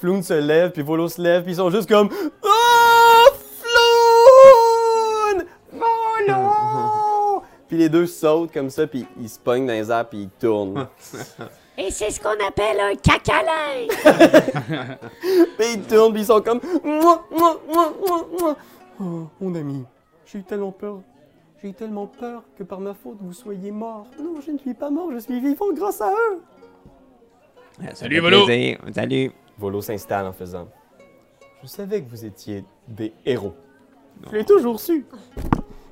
[0.00, 2.08] Floun se lève, puis Volo se lève, puis ils sont juste comme
[2.42, 3.26] Oh,
[5.28, 5.44] Floun!
[5.74, 7.42] Volo!
[7.68, 10.30] puis les deux sautent comme ça, puis ils se pognent dans les airs, puis ils
[10.30, 10.88] tournent.
[11.76, 13.88] Et c'est ce qu'on appelle un cacalin.
[15.58, 18.56] puis ils tournent, puis ils sont comme Mouah, mouah, mouah, mouah, mouah.
[18.98, 19.84] Oh, mon ami,
[20.24, 21.00] j'ai eu tellement peur.
[21.60, 24.06] J'ai eu tellement peur que par ma faute vous soyez mort.
[24.18, 26.40] Non, je ne suis pas mort, je suis vivant grâce à eux.
[27.94, 28.46] Salut, Volo.
[28.94, 29.30] Salut.
[29.60, 30.68] Volo s'installe en faisant.
[31.62, 33.52] Je savais que vous étiez des héros.
[34.30, 35.04] Je l'ai toujours su.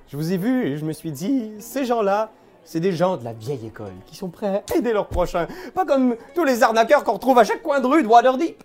[0.08, 2.30] Je vous ai vu et je me suis dit, ces gens-là,
[2.64, 5.46] c'est des gens de la vieille école qui sont prêts à aider leurs prochains.
[5.74, 8.64] Pas comme tous les arnaqueurs qu'on retrouve à chaque coin de rue de Waterdeep.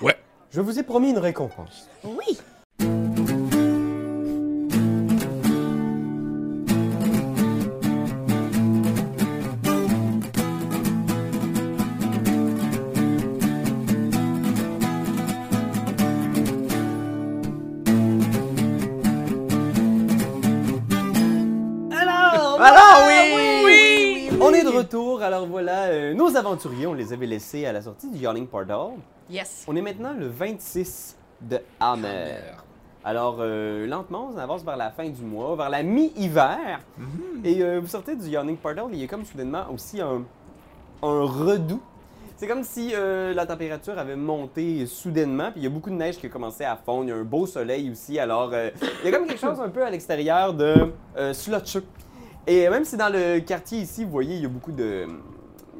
[0.00, 0.16] Ouais.
[0.50, 1.90] Je vous ai promis une récompense.
[2.04, 2.38] Oui.
[25.24, 28.92] Alors voilà, euh, nos aventuriers, on les avait laissés à la sortie du Yawning Portal.
[29.30, 29.64] Yes.
[29.66, 32.36] On est maintenant le 26 de Hammer.
[33.02, 36.80] Alors, euh, lentement, on avance vers la fin du mois, vers la mi-hiver.
[37.42, 40.22] Et euh, vous sortez du Yawning Portal, il y a comme soudainement aussi un,
[41.02, 41.80] un redout.
[42.36, 45.94] C'est comme si euh, la température avait monté soudainement, puis il y a beaucoup de
[45.94, 47.04] neige qui a commencé à fondre.
[47.04, 48.70] Il y a un beau soleil aussi, alors euh,
[49.02, 51.84] il y a comme quelque chose un peu à l'extérieur de euh, slotcheux.
[52.46, 55.06] Et même si dans le quartier ici, vous voyez, il y a beaucoup de,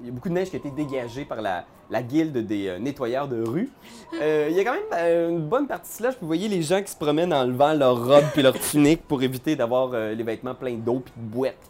[0.01, 2.69] il y a beaucoup de neige qui a été dégagée par la, la guilde des
[2.69, 3.71] euh, nettoyeurs de rue.
[4.23, 6.15] Euh, il y a quand même euh, une bonne partie de slush.
[6.21, 9.21] Vous voyez les gens qui se promènent en levant leur robe puis leur tunique pour
[9.25, 11.69] éviter d'avoir euh, les vêtements pleins d'eau puis de boîtes.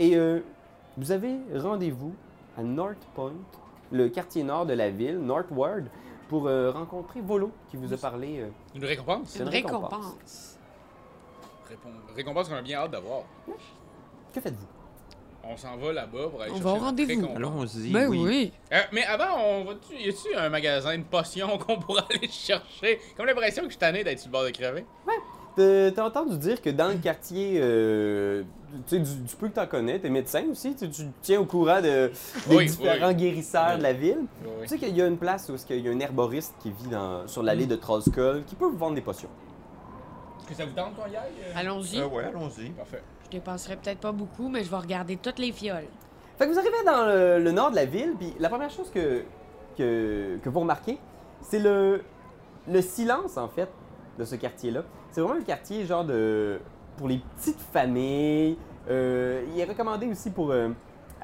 [0.00, 0.40] Et euh,
[0.96, 2.14] vous avez rendez-vous
[2.56, 3.34] à North Point,
[3.92, 5.84] le quartier nord de la ville, Northward,
[6.30, 8.40] pour euh, rencontrer Volo qui vous a parlé.
[8.40, 9.36] euh, Une récompense?
[9.36, 10.58] Une Une récompense.
[12.16, 13.24] Récompense qu'on a bien hâte d'avoir.
[14.34, 14.66] Que faites-vous?
[15.46, 17.28] On s'en va là-bas pour aller On chercher va au rendez-vous.
[17.36, 17.90] Allons-y.
[17.92, 18.50] Ben oui.
[18.72, 19.94] Euh, mais avant, on va-tu.
[19.94, 22.98] Y a-tu un magasin de potions qu'on pourra aller chercher?
[23.16, 24.84] Comme l'impression que je suis tanné d'être sur le bord de crever.
[25.56, 28.42] T'as t'as entendu dire que dans le quartier, euh,
[28.88, 30.88] tu sais, du, du peu que t'en connais, t'es médecin aussi, tu,
[31.22, 32.10] tiens au courant de,
[32.48, 33.14] des Oui, différents oui.
[33.14, 33.78] guérisseurs Oui.
[33.78, 34.18] de la ville.
[34.62, 36.88] Tu sais qu'il y a une place où il y a un herboriste qui vit
[36.90, 39.28] dans, sur l'allée de Trollskull qui peut vous vendre des potions.
[40.40, 41.30] Est-ce que ça vous tente qu'on y aille?
[41.44, 41.52] euh?
[41.54, 42.00] Allons-y.
[42.00, 42.70] Ah ouais, allons-y.
[42.70, 43.02] Parfait.
[43.24, 45.86] Je dépenserai peut-être pas beaucoup, mais je vais regarder toutes les fioles.
[46.38, 49.22] Fait que vous arrivez dans le, nord de la ville, puis la première chose que,
[49.78, 50.98] que, que vous remarquez,
[51.40, 52.02] c'est le,
[52.68, 53.68] le silence, en fait,
[54.18, 54.82] de ce quartier-là.
[55.10, 56.58] C'est vraiment un quartier, genre, de
[56.96, 58.56] pour les petites familles.
[58.90, 60.68] Euh, il est recommandé aussi pour euh,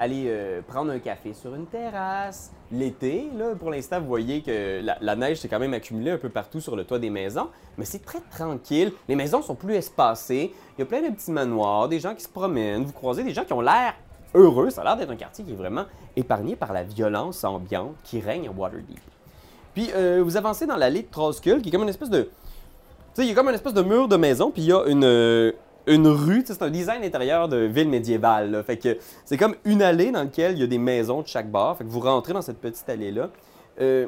[0.01, 2.51] aller euh, prendre un café sur une terrasse.
[2.73, 6.31] L'été, là, pour l'instant, vous voyez que la, neige s'est quand même accumulée un peu
[6.31, 8.93] partout sur le toit des maisons, mais c'est très tranquille.
[9.09, 10.53] Les maisons sont plus espacées.
[10.77, 12.85] Il y a plein de petits manoirs, des gens qui se promènent.
[12.85, 13.95] Vous croisez des gens qui ont l'air
[14.35, 14.71] heureux.
[14.71, 15.85] Ça a l'air d'être un quartier qui est vraiment
[16.17, 19.01] épargné par la violence ambiante qui règne à Waterdeep.
[19.75, 22.23] Puis euh, vous avancez dans l'allée de Trollskull, qui est comme une espèce de.
[22.23, 22.31] Tu
[23.15, 24.85] sais, il y a comme une espèce de mur de maison, puis il y a
[24.87, 25.53] une, euh,
[25.91, 26.43] une rue.
[26.47, 28.63] C'est un design intérieur de ville médiévale.
[28.65, 31.51] Fait que c'est comme une allée dans laquelle il y a des maisons de chaque
[31.51, 31.77] bar.
[31.77, 33.31] Fait que vous rentrez dans cette petite allée-là.
[33.81, 34.07] Euh,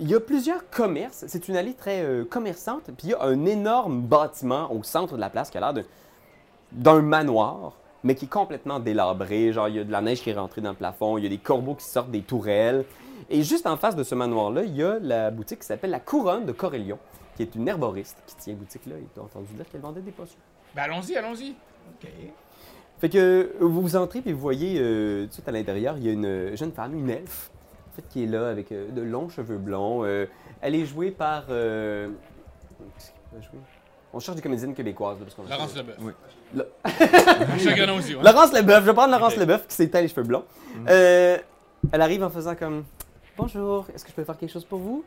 [0.00, 1.24] il y a plusieurs commerces.
[1.28, 2.84] C'est une allée très euh, commerçante.
[2.96, 5.84] Puis il y a un énorme bâtiment au centre de la place qui a l'air
[6.72, 9.52] d'un manoir, mais qui est complètement délabré.
[9.52, 11.26] Genre, il y a de la neige qui est rentrée dans le plafond, il y
[11.26, 12.84] a des corbeaux qui sortent des tourelles.
[13.30, 16.00] Et juste en face de ce manoir-là, il y a la boutique qui s'appelle la
[16.00, 16.98] Couronne de Corellion,
[17.36, 18.96] qui est une herboriste qui tient boutique là.
[18.98, 20.38] Ils ont entendu dire qu'elle vendait des potions.
[20.74, 21.54] Ben allons-y, allons-y.
[23.00, 25.96] Fait que euh, vous vous entrez et vous voyez euh, tout de suite à l'intérieur,
[25.98, 27.50] il y a une euh, jeune femme, une elfe,
[27.90, 30.04] en fait, qui est là avec euh, de longs cheveux blonds.
[30.04, 30.26] Euh,
[30.60, 31.44] elle est jouée par.
[31.50, 32.08] euh,
[32.96, 33.60] qu'est-ce qu'il peut jouer?
[34.14, 35.18] On cherche des comédiennes québécoises.
[35.18, 35.96] Là, parce qu'on a- Laurence Leboeuf.
[36.00, 36.12] Oui.
[36.54, 36.68] Le-
[37.98, 38.22] aussi, ouais.
[38.22, 40.44] Laurence Leboeuf, je vais prendre Laurence Leboeuf qui s'éteint les cheveux blonds.
[40.88, 41.38] Euh,
[41.90, 42.84] elle arrive en faisant comme
[43.36, 45.02] Bonjour, est-ce que je peux faire quelque chose pour vous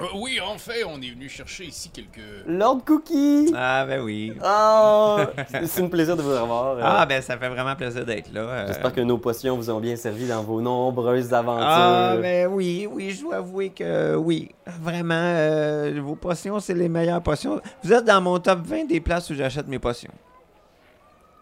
[0.00, 2.20] Euh, oui, en fait, on est venu chercher ici quelques.
[2.46, 4.32] Lord Cookie Ah ben oui.
[4.42, 5.18] Oh
[5.66, 6.76] C'est un plaisir de vous revoir.
[6.78, 6.82] euh.
[6.82, 8.40] Ah ben ça fait vraiment plaisir d'être là.
[8.40, 8.66] euh.
[8.68, 11.66] J'espère que nos potions vous ont bien servi dans vos nombreuses aventures.
[11.68, 14.48] Ah ben oui, oui, je dois avouer que oui.
[14.80, 17.60] Vraiment, euh, vos potions, c'est les meilleures potions.
[17.84, 20.12] Vous êtes dans mon top 20 des places où j'achète mes potions.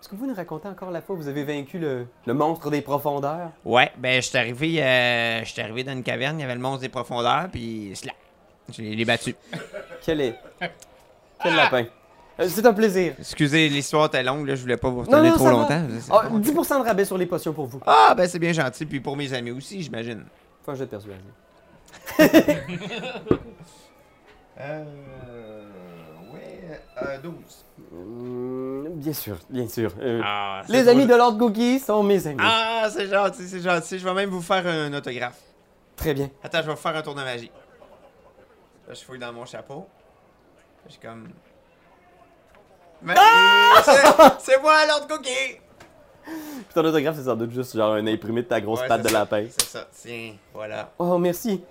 [0.01, 2.71] Est-ce que vous nous racontez encore la fois où vous avez vaincu le, le monstre
[2.71, 3.51] des profondeurs?
[3.65, 6.55] Ouais, ben je suis arrivé, euh, je suis arrivé dans une caverne, il y avait
[6.55, 8.13] le monstre des profondeurs, puis cela,
[8.73, 9.35] je l'ai battu.
[10.03, 10.35] Quel est?
[11.43, 11.85] Quel lapin?
[12.41, 13.15] Euh, C'est un plaisir.
[13.19, 15.83] Excusez, l'histoire était longue, là, je voulais pas vous retenir non, trop longtemps.
[16.11, 17.81] Ah, 10% de rabais sur les potions pour vous.
[17.87, 20.25] Ah, ben c'est bien gentil, puis pour mes amis aussi, j'imagine.
[20.65, 21.23] Faut un jet de persuasion.
[24.61, 24.85] Euh.
[26.33, 26.81] Ouais.
[27.03, 27.33] Euh, 12.
[27.93, 29.93] Hum, bien sûr, bien sûr.
[30.01, 32.41] Euh, Ah, les amis de Lord Cookie sont mes amis.
[32.43, 34.01] Ah, c'est gentil, c'est gentil.
[34.01, 35.39] Je vais même vous faire un autographe.
[35.97, 36.29] Très bien.
[36.43, 37.51] Attends, je vais vous faire un tour de magie.
[38.89, 39.87] Là, je fouille dans mon chapeau.
[40.87, 41.29] Je suis comme.
[43.03, 43.15] Mais
[43.85, 43.93] c'est-
[44.41, 45.59] c'est moi, Lord Cookie!
[46.25, 49.03] Puis ton autographe, c'est sans doute juste genre un imprimé de ta grosse Ouais, patte
[49.03, 49.19] de ça.
[49.21, 49.47] lapin.
[49.57, 50.91] C'est ça, tiens, voilà.
[50.99, 51.63] Oh, merci.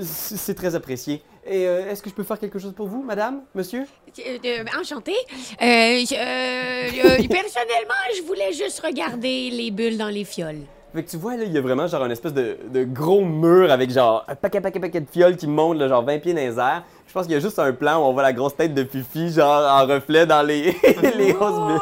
[0.00, 1.22] C'est très apprécié.
[1.44, 3.84] Et euh, est-ce que je peux faire quelque chose pour vous, madame, monsieur?
[4.18, 5.14] Euh, euh, enchanté.
[5.58, 10.62] Je- euh, euh, personnellement, je voulais juste regarder les bulles dans les fioles.
[10.96, 13.22] Fait que tu vois, là, il y a vraiment genre un espèce de, de gros
[13.22, 16.32] mur avec genre un paquet, paquet, paquet de fioles qui montent, là, genre 20 pieds
[16.32, 16.84] dans les airs.
[17.06, 18.82] Je pense qu'il y a juste un plan où on voit la grosse tête de
[18.82, 20.74] Fifi, genre en reflet dans les,
[21.16, 21.80] les hausses!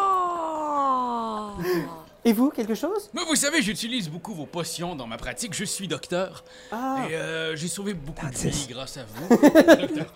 [2.26, 3.10] Et vous, quelque chose?
[3.12, 5.54] Moi, vous savez, j'utilise beaucoup vos potions dans ma pratique.
[5.54, 6.42] Je suis docteur.
[6.72, 9.28] Ah, Et euh, j'ai sauvé beaucoup de vies grâce à vous.
[9.76, 10.06] Docteur.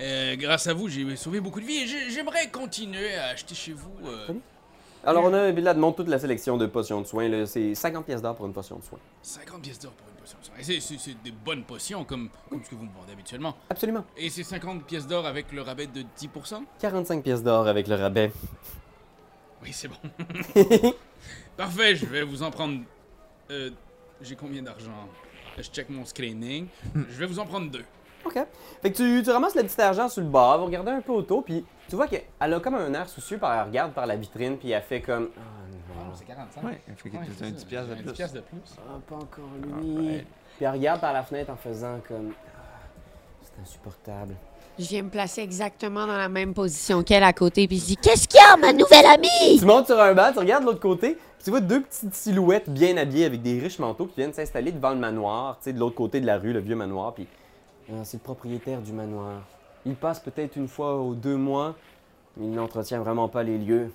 [0.00, 3.54] Euh, grâce à vous, j'ai sauvé beaucoup de vies et j'ai- j'aimerais continuer à acheter
[3.54, 3.92] chez vous.
[4.08, 4.28] euh,
[5.04, 7.46] alors on a là montre toute la sélection de potions de soins.
[7.46, 8.98] C'est 50 pièces d'or pour une potion de soins.
[9.22, 10.38] 50 pièces d'or pour une potion.
[10.58, 13.56] Et c'est- C'est c'est des bonnes potions comme, comme ce que vous me vendez habituellement.
[13.70, 14.04] Absolument.
[14.16, 16.62] Et c'est 50 pièces d'or avec le rabais de 10%?
[16.80, 18.32] 45 pièces d'or avec le rabais.
[19.60, 19.96] Oui, c'est bon.
[21.56, 22.80] Parfait, je vais vous en prendre.
[23.50, 23.70] Euh,
[24.22, 25.08] J'ai combien d'argent?
[25.56, 26.66] Je check mon screening.
[26.94, 27.84] Je vais vous en prendre deux.
[28.24, 28.34] OK.
[28.82, 31.12] Fait que tu, tu ramasses le petit argent sur le bord, vous regardez un peu
[31.12, 34.16] autour, puis tu vois qu'elle a comme un air soucieux, puis elle regarde par la
[34.16, 35.30] vitrine, puis elle fait comme...
[35.36, 36.64] Ah non, c'est 45.
[36.64, 38.04] Ouais, il faut Ouais, tu c'est un ça, 10 piastres de un plus.
[38.04, 38.58] 10 piastres de plus.
[38.78, 40.22] ah, pas encore lui.
[40.56, 42.32] Puis elle regarde par la fenêtre en faisant comme...
[42.56, 42.86] Ah,
[43.42, 44.34] c'est insupportable.
[44.78, 47.96] Je viens me placer exactement dans la même position qu'elle à côté, puis je dis
[47.96, 49.58] Qu'est-ce qu'il y a, ma nouvelle amie?
[49.58, 52.14] Tu montes sur un banc, tu regardes de l'autre côté, puis tu vois deux petites
[52.14, 55.72] silhouettes bien habillées avec des riches manteaux qui viennent s'installer devant le manoir, tu sais,
[55.72, 57.37] de l'autre côté de la rue, le vieux manoir, puis ah,
[58.04, 59.42] c'est le propriétaire du manoir.
[59.86, 61.74] Il passe peut-être une fois aux deux mois,
[62.36, 63.90] mais il n'entretient vraiment pas les lieux.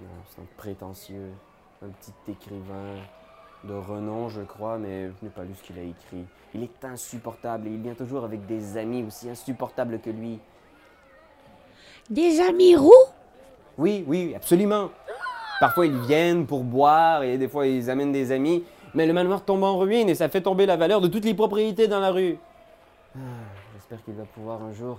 [0.00, 1.30] Ah, C'est un prétentieux,
[1.84, 2.96] un petit écrivain
[3.64, 6.24] de renom, je crois, mais je n'ai pas lu ce qu'il a écrit.
[6.54, 10.38] Il est insupportable et il vient toujours avec des amis aussi insupportables que lui.
[12.10, 12.92] Des amis roux?
[13.76, 14.90] Oui, oui, absolument.
[15.60, 18.64] Parfois, ils viennent pour boire et des fois, ils amènent des amis.
[18.94, 21.34] Mais le manoir tombe en ruine et ça fait tomber la valeur de toutes les
[21.34, 22.38] propriétés dans la rue.
[23.16, 23.20] Ah,
[23.74, 24.98] J'espère qu'il va pouvoir un jour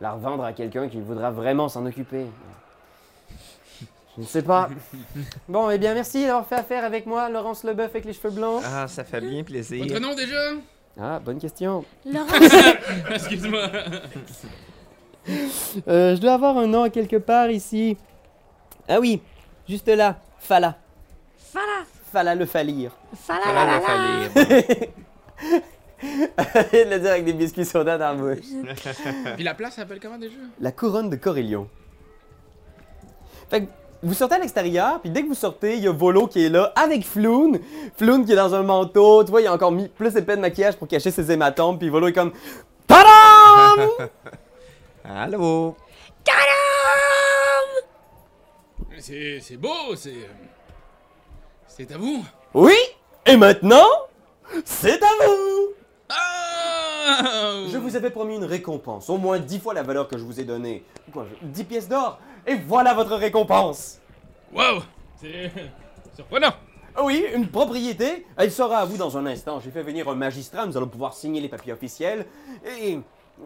[0.00, 2.26] la revendre à quelqu'un qui voudra vraiment s'en occuper.
[4.16, 4.68] Je ne sais pas.
[5.48, 8.60] Bon, eh bien, merci d'avoir fait affaire avec moi, Laurence Leboeuf avec les cheveux blonds.
[8.64, 9.84] Ah, ça fait bien plaisir.
[9.86, 10.40] Votre nom déjà?
[11.00, 11.84] Ah, bonne question.
[12.04, 12.30] Laurence,
[13.10, 13.68] Excuse-moi.
[15.88, 17.96] Euh, je dois avoir un nom quelque part ici.
[18.88, 19.20] Ah oui,
[19.68, 20.16] juste là.
[20.38, 20.76] Fala.
[21.52, 22.92] Fala, Fala le falir.
[23.14, 24.80] fala, Ça la, va la, le
[25.50, 25.58] la.
[26.02, 28.46] Il de le dire avec des biscuits soda dans la bouche.
[29.34, 30.36] Puis la place s'appelle comment déjà?
[30.60, 31.68] La couronne de Corélion.
[33.50, 33.70] Fait que
[34.02, 36.48] vous sortez à l'extérieur, puis dès que vous sortez, il y a Volo qui est
[36.48, 37.58] là avec Floun.
[37.96, 39.24] Floun qui est dans un manteau.
[39.24, 41.88] Tu vois, il a encore mis plus épais de maquillage pour cacher ses hématomes, puis
[41.88, 42.32] Volo est comme
[42.86, 43.88] TADAM!
[45.04, 45.74] Allô?
[49.00, 50.28] C'est c'est beau, c'est.
[51.66, 52.24] C'est à vous.
[52.52, 52.74] Oui!
[53.24, 53.86] Et maintenant,
[54.64, 55.77] c'est à vous!
[56.10, 57.64] Ah!
[57.70, 60.40] Je vous avais promis une récompense, au moins 10 fois la valeur que je vous
[60.40, 60.84] ai donnée.
[61.12, 62.18] Quoi, 10 pièces d'or?
[62.46, 63.98] Et voilà votre récompense!
[64.52, 64.82] Wow!
[65.20, 65.50] C'est
[66.14, 66.52] surprenant.
[67.02, 68.26] Oui, une propriété.
[68.36, 69.60] Elle sera à vous dans un instant.
[69.60, 70.66] J'ai fait venir un magistrat.
[70.66, 72.26] Nous allons pouvoir signer les papiers officiels.
[72.80, 72.98] Et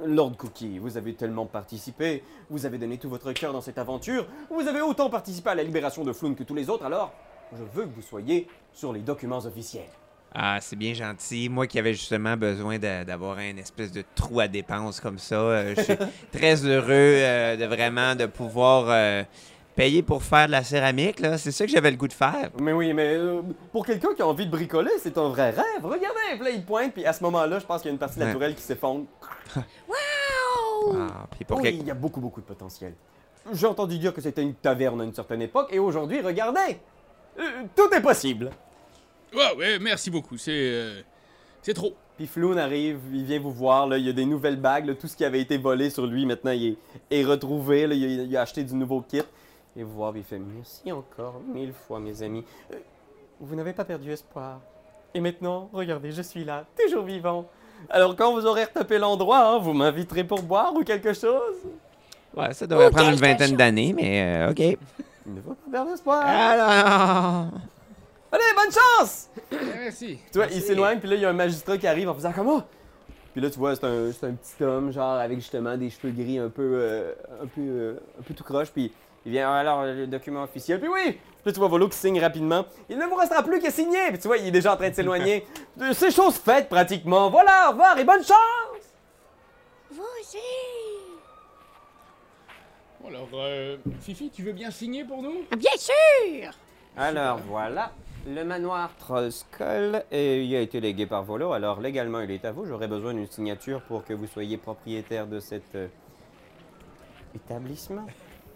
[0.04, 2.25] Lord Cookie, vous avez tellement participé.
[2.49, 4.26] Vous avez donné tout votre cœur dans cette aventure.
[4.50, 6.87] Vous avez autant participé à la libération de Floun que tous les autres.
[6.87, 7.12] Alors,
[7.52, 9.90] je veux que vous soyez sur les documents officiels.
[10.34, 11.48] Ah, c'est bien gentil.
[11.50, 15.74] Moi qui avais justement besoin d'avoir un espèce de trou à dépenses comme ça, euh,
[15.76, 15.94] je suis
[16.32, 19.22] très heureux euh, de vraiment de pouvoir euh,
[19.76, 21.20] payer pour faire de la céramique.
[21.20, 21.36] là.
[21.36, 22.48] C'est ça que j'avais le goût de faire.
[22.60, 25.82] Mais oui, mais euh, pour quelqu'un qui a envie de bricoler, c'est un vrai rêve.
[25.84, 28.16] Regardez, là, il pointe, puis à ce moment-là, je pense qu'il y a une partie
[28.16, 28.32] de la Ouais.
[28.32, 29.04] tourelle qui s'effondre.
[30.84, 30.94] Oh!
[30.98, 32.94] Ah, puis pour oui, quel- il y a beaucoup, beaucoup de potentiel.
[33.52, 36.78] J'ai entendu dire que c'était une taverne à une certaine époque, et aujourd'hui, regardez,
[37.38, 37.42] euh,
[37.76, 38.50] tout est possible.
[39.34, 40.36] Wow, ouais, merci beaucoup.
[40.36, 40.50] C'est.
[40.52, 41.00] euh,
[41.62, 41.94] C'est trop.
[42.16, 44.94] Puis Floun arrive, il vient vous voir, là, il y a des nouvelles bagues, là,
[44.94, 46.76] tout ce qui avait été volé sur lui, maintenant, il
[47.10, 49.22] est, est retrouvé, là, il, a, il a acheté du nouveau kit.
[49.74, 52.44] Et vous voir, il fait merci encore, mille fois, mes amis.
[52.72, 52.76] Euh,
[53.40, 54.60] vous n'avez pas perdu espoir.
[55.14, 57.46] Et maintenant, regardez, je suis là, toujours vivant.
[57.88, 61.56] Alors quand vous aurez retapé l'endroit, hein, vous m'inviterez pour boire ou quelque chose?
[62.36, 64.58] Ouais, ça devrait Oh, prendre une vingtaine d'années, mais euh, OK.
[64.60, 66.22] Il ne faut pas perdre espoir.
[66.26, 67.46] Alors...
[68.32, 69.28] Allez, bonne chance!
[69.50, 70.18] Eh, Merci.
[70.32, 72.32] Tu vois, il s'éloigne, puis là, il y a un magistrat qui arrive en faisant
[72.32, 72.62] comme oh!
[73.32, 76.12] Puis là, tu vois, c'est un, c'est un petit homme, genre, avec justement des cheveux
[76.12, 77.12] gris un peu, euh,
[77.42, 78.90] un peu, euh, un peu tout croche, puis
[79.26, 81.12] il vient, alors, le document officiel, puis oui!
[81.12, 82.64] Puis là, tu vois Volo qui signe rapidement.
[82.88, 84.08] Il ne vous restera plus qu'à signer!
[84.08, 85.46] Puis tu vois, il est déjà en train de s'éloigner.
[85.92, 87.30] C'est chose faite, pratiquement.
[87.30, 88.94] Voilà, au revoir et bonne chance!
[89.90, 90.38] Vous aussi.
[93.00, 95.42] Bon, alors, euh, Fifi, tu veux bien signer pour nous?
[95.50, 96.50] Ah, Bien sûr.
[96.96, 97.92] Alors, voilà.
[98.26, 102.52] Le manoir Trollskull, et il a été légué par Volo, alors légalement, il est à
[102.52, 102.67] vous.
[102.67, 105.88] J'aurais besoin d'une signature pour que vous soyez propriétaire de cet euh,
[107.35, 108.07] établissement.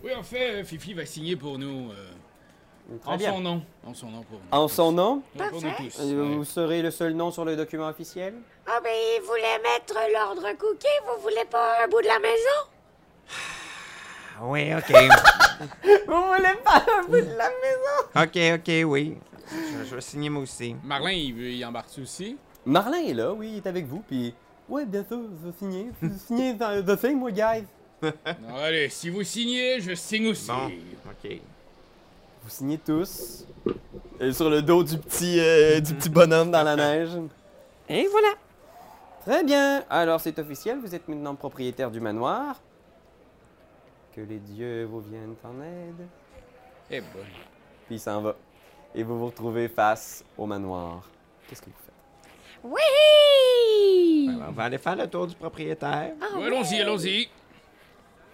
[0.04, 1.90] Oui, en fait, Fifi va signer pour nous.
[1.90, 3.32] euh, Très en bien.
[3.32, 3.62] son nom.
[3.84, 4.46] En son nom pour nous.
[4.52, 5.84] En son nom, Non, pour nous Parfait.
[5.90, 6.00] tous.
[6.00, 6.14] ouais.
[6.14, 8.34] vous serez le seul nom sur le document officiel?
[8.68, 10.86] Ah, ben, il voulait mettre l'ordre cookie.
[11.06, 12.70] Vous voulez pas un bout de la maison?
[14.42, 14.92] Oui, OK.
[16.06, 17.98] Vous voulez pas un bout de la maison?
[18.14, 19.16] OK, OK, oui.
[19.82, 20.76] Je, je vais signer moi aussi.
[20.84, 22.36] Marlin, il, veut- il embarque aussi?
[22.64, 24.34] Marlin est là, oui, il est avec vous, puis...
[24.68, 25.90] Ouais, bien sûr, je vais signer.
[26.02, 27.64] Je vais signer dans The Thing, moi, guys.
[28.02, 30.48] Non, allez, si vous signez, je signe aussi.
[30.48, 30.66] Bon,
[31.10, 31.30] OK.
[32.42, 33.44] Vous signez tous.
[34.20, 37.10] Et sur le dos du petit, euh, du petit bonhomme dans la neige.
[37.88, 38.28] Et voilà.
[39.24, 39.84] Très bien.
[39.88, 42.60] Alors, c'est officiel, vous êtes maintenant propriétaire du manoir.
[44.14, 46.06] Que les dieux vous viennent en aide.
[46.90, 47.06] Eh bon.
[47.86, 48.36] Puis il s'en va.
[48.96, 51.08] Et vous vous retrouvez face au manoir.
[51.48, 51.94] Qu'est-ce que vous faites?
[52.64, 54.30] Oui.
[54.48, 56.12] On va aller faire le tour du propriétaire.
[56.20, 57.28] Ah, Ouais, allons-y, allons-y.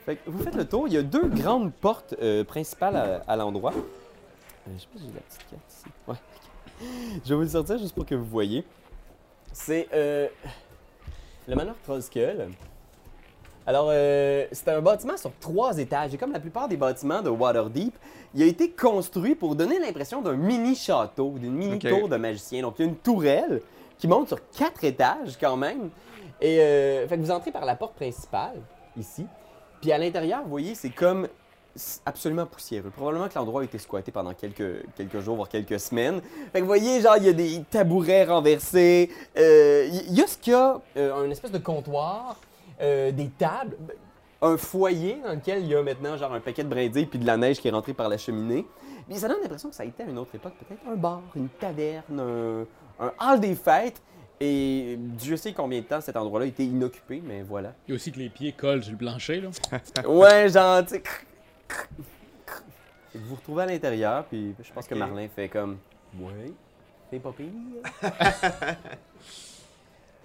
[0.07, 0.87] Fait que vous faites le tour.
[0.88, 3.73] Il y a deux grandes portes euh, principales à, à l'endroit.
[3.75, 5.85] Euh, je sais pas si j'ai la petite carte ici.
[6.07, 6.14] Ouais.
[6.14, 7.21] ok.
[7.25, 8.64] Je vais vous le sortir juste pour que vous voyez.
[9.52, 10.28] C'est euh,
[11.49, 12.49] le manoir Trollskull.
[13.66, 16.12] Alors, euh, c'est un bâtiment sur trois étages.
[16.14, 17.95] Et comme la plupart des bâtiments de Waterdeep,
[18.35, 22.62] il a été construit pour donner l'impression d'un mini château, d'une mini tour de magicien.
[22.62, 23.61] Donc, il y a une tourelle
[23.99, 25.90] qui monte sur quatre étages quand même.
[26.40, 28.61] Et euh, fait que vous entrez par la porte principale,
[28.99, 29.26] ici.
[29.81, 31.28] Puis à l'intérieur, vous voyez, c'est comme
[32.04, 32.90] absolument poussiéreux.
[32.90, 36.21] Probablement que l'endroit a été squatté pendant quelques, quelques jours, voire quelques semaines.
[36.52, 39.09] Fait que vous voyez, genre, il y a des tabourets renversés.
[39.38, 42.37] euh, Il y a ce qu'il y a, euh, un espèce de comptoir,
[42.83, 43.77] euh, des tables,
[44.41, 47.27] un foyer dans lequel il y a maintenant, genre, un paquet de brindilles puis de
[47.27, 48.67] la neige qui est rentrée par la cheminée.
[49.09, 51.23] Mais ça donne l'impression que ça a été à une autre époque, peut-être un bar,
[51.37, 52.67] une taverne, un,
[53.05, 54.01] un hall des fêtes.
[54.41, 57.75] Et Dieu sait combien de temps cet endroit-là était inoccupé, mais voilà.
[57.87, 59.51] Il y a aussi que les pieds collent sur le plancher, là.
[60.09, 61.03] Ouais, genre, tu sais.
[63.15, 64.95] Vous vous retrouvez à l'intérieur, puis je pense que.
[64.97, 65.79] Marlin fait comme.
[66.19, 66.53] Ouais,
[67.11, 67.47] c'est pas pire.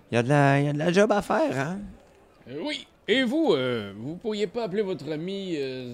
[0.10, 1.80] Il y, a de la, il y a de la job à faire, hein?
[2.50, 2.88] Euh, oui.
[3.10, 5.94] Et vous, euh, vous pourriez pas appeler votre ami euh,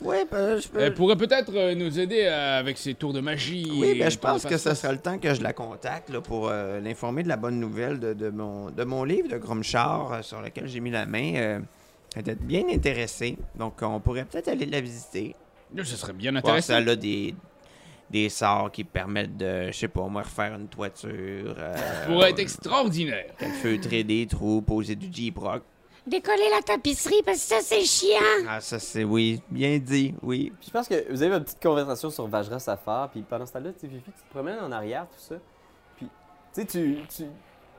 [0.00, 0.80] Oui, ben, je peux...
[0.80, 3.68] Elle pourrait peut-être euh, nous aider à- avec ses tours de magie.
[3.70, 6.50] Oui, ben, je pense que ce sera le temps que je la contacte là, pour
[6.50, 10.66] l'informer de la bonne nouvelle de, de mon, de mon livre de Gromchar sur lequel
[10.66, 11.60] j'ai mis la main.
[12.16, 15.36] Elle est bien intéressée, donc on pourrait peut-être aller la visiter.
[15.76, 16.74] Ce serait bien intéressant.
[16.78, 17.36] elle a des,
[18.10, 21.54] des sorts qui permettent de, je sais pas, moi, refaire une toiture.
[21.58, 23.32] Euh, pourrait être extraordinaire.
[23.62, 25.62] Feutrer des trous, poser du J-Proc.
[26.06, 28.18] Décoller la tapisserie parce que ça, c'est chiant.
[28.48, 30.52] Ah, ça c'est, oui, bien dit, oui.
[30.58, 33.52] Puis je pense que vous avez une petite conversation sur Vajra Safar, puis pendant ce
[33.52, 35.36] temps-là, tu Fifi, tu te promènes en arrière, tout ça.
[35.96, 37.24] Puis, tu sais, tu, tu,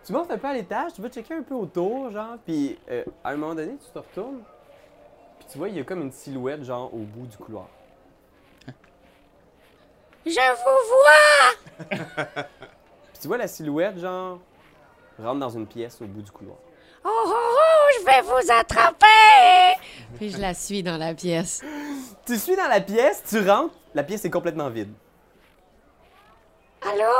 [0.06, 3.04] tu montes un peu à l'étage, tu vas checker un peu autour, genre, puis euh,
[3.24, 4.42] à un moment donné, tu te retournes,
[5.40, 7.68] puis tu vois, il y a comme une silhouette, genre, au bout du couloir.
[10.26, 11.98] Je vous vois.
[13.14, 14.40] Puis tu vois la silhouette, genre,
[15.20, 16.58] rentre dans une pièce au bout du couloir.
[17.04, 19.80] Oh, oh, oh, je vais vous attraper.
[20.18, 21.62] Puis je la suis dans la pièce.
[22.26, 24.94] Tu suis dans la pièce, tu rentres, la pièce est complètement vide.
[26.84, 27.12] Allô?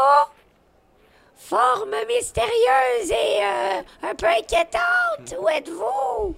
[1.36, 5.36] Forme mystérieuse et euh, un peu inquiétante.
[5.40, 6.36] Où êtes-vous?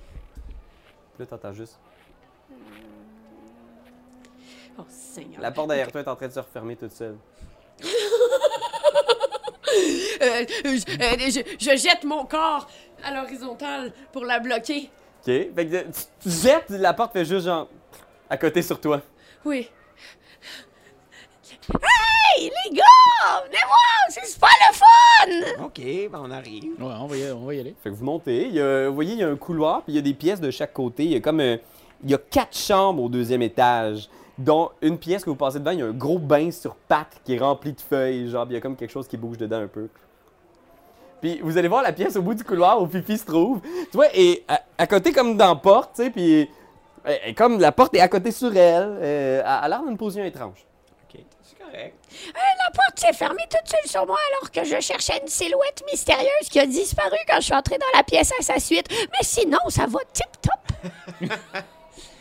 [1.19, 1.77] Là, t'entends juste.
[4.79, 5.41] Oh, Seigneur.
[5.41, 7.17] La porte derrière toi est en train de se refermer toute seule.
[10.21, 12.67] Euh, je, euh, je- je jette mon corps
[13.03, 14.89] à l'horizontale pour la bloquer.
[15.21, 15.25] OK?
[15.25, 17.67] Fait que tu, tu jettes, la porte fait juste, genre,
[18.29, 19.01] à côté sur toi.
[19.43, 19.67] Oui.
[21.81, 23.43] Hey, les gars!
[23.45, 23.79] Venez voir!
[24.09, 25.63] C'est super le fun!
[25.65, 26.63] OK, ben on arrive.
[26.79, 27.75] Ouais, on va y, on va y aller.
[27.83, 29.93] Fait que vous montez, il y a- vous voyez, il y a un couloir, puis
[29.93, 31.03] il y a des pièces de chaque côté.
[31.05, 31.57] Il y a comme un-
[32.03, 35.71] il y a quatre chambres au deuxième étage, dont une pièce que vous passez devant,
[35.71, 38.53] il y a un gros bain sur pattes qui est rempli de feuilles, genre, il
[38.53, 39.89] y a comme quelque chose qui bouge dedans un peu.
[41.21, 43.61] Puis vous allez voir la pièce au bout du couloir où Fifi se trouve.
[43.61, 46.49] Tu vois, et à, à côté comme dans la porte, tu sais, puis
[47.05, 49.83] elle- elle- comme la porte est à côté sur elle, euh, elle elle a l'air
[49.83, 50.65] d'une position étrange.
[51.07, 51.95] Ok, c'est correct.
[52.35, 56.49] La porte s'est fermée toute seule sur moi alors que je cherchais une silhouette mystérieuse
[56.51, 58.87] qui a disparu quand je suis entrée dans la pièce à sa suite.
[58.91, 61.31] Mais sinon, ça va tip-top.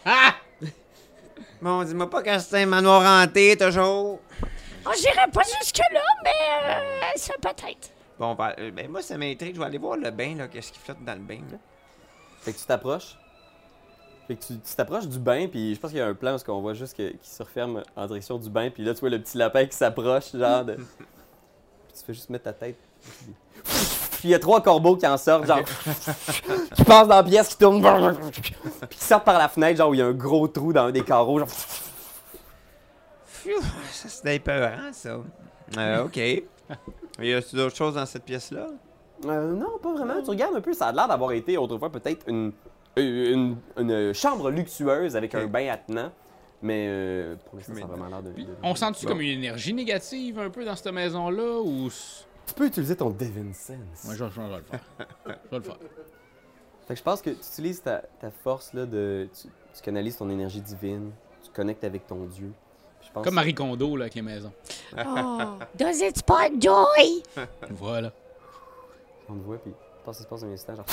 [0.04, 0.34] Ah!
[1.62, 4.20] Bon, dis-moi pas que c'est un manoir hanté, toujours.
[4.84, 6.30] On j'irai pas jusque-là, mais
[6.74, 7.90] euh, ça peut-être.
[8.18, 9.54] Bon, ben, euh, ben, moi, ça m'intrigue.
[9.54, 10.48] Je vais aller voir le bain, là.
[10.48, 11.58] Qu'est-ce qui flotte dans le bain, là.
[12.40, 13.16] Fait que tu t'approches.
[14.26, 16.30] Fait que tu tu t'approches du bain, puis je pense qu'il y a un plan
[16.32, 19.00] parce qu'on voit juste que- qu'il se referme en direction du bain, puis là tu
[19.00, 20.74] vois le petit lapin qui s'approche, genre de.
[21.86, 22.76] Puis tu fais juste mettre ta tête.
[23.02, 23.34] Puis
[24.28, 25.60] il y a trois corbeaux qui en sortent, genre.
[26.74, 27.82] qui passent dans la pièce, qui tournent.
[28.88, 30.84] Puis qui sortent par la fenêtre, genre où il y a un gros trou dans
[30.86, 31.48] un des carreaux, genre.
[33.90, 35.18] Ça, c'est épeurant, ça.
[35.78, 36.16] Euh, OK.
[36.16, 36.42] Y
[37.34, 38.66] a-tu d'autres choses dans cette pièce-là?
[39.26, 40.22] Euh, non, pas vraiment.
[40.22, 42.52] Tu regardes un peu, ça a l'air d'avoir été autrefois peut-être une,
[42.96, 46.10] une, une chambre luxueuse avec un bain attenant.
[46.64, 48.30] Mais euh, pour l'instant, ça a vraiment l'air de.
[48.30, 49.12] Puis, de- on sent-tu Bon.
[49.12, 51.88] comme une énergie négative un peu dans cette maison-là ou.
[52.52, 54.04] Tu peux utiliser ton Devin Sense.
[54.08, 54.80] Ouais, je, je- je vais le faire.
[55.26, 55.76] Je vais le faire.
[56.86, 59.28] Fait que je pense que tu utilises ta, ta force là de.
[59.34, 62.52] Tu, tu canalises ton énergie divine, tu connectes avec ton Dieu.
[63.00, 64.52] Puis Je pense Comme Marie Kondo là, avec les maisons.
[64.98, 65.38] Oh,
[65.78, 67.22] does it spark joy?
[67.70, 68.12] Voilà.
[69.30, 69.72] On te voit, puis
[70.04, 70.74] pense que se passe un instant.
[70.74, 70.84] Genre,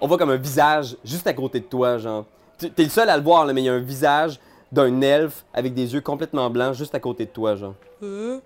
[0.00, 2.26] on voit comme un visage juste à côté de toi, genre.
[2.58, 4.38] Tu- T'es le seul à le voir, là, mais il y a un visage
[4.70, 7.74] d'un elfe avec des yeux complètement blancs juste à côté de toi, genre.
[8.00, 8.40] Puis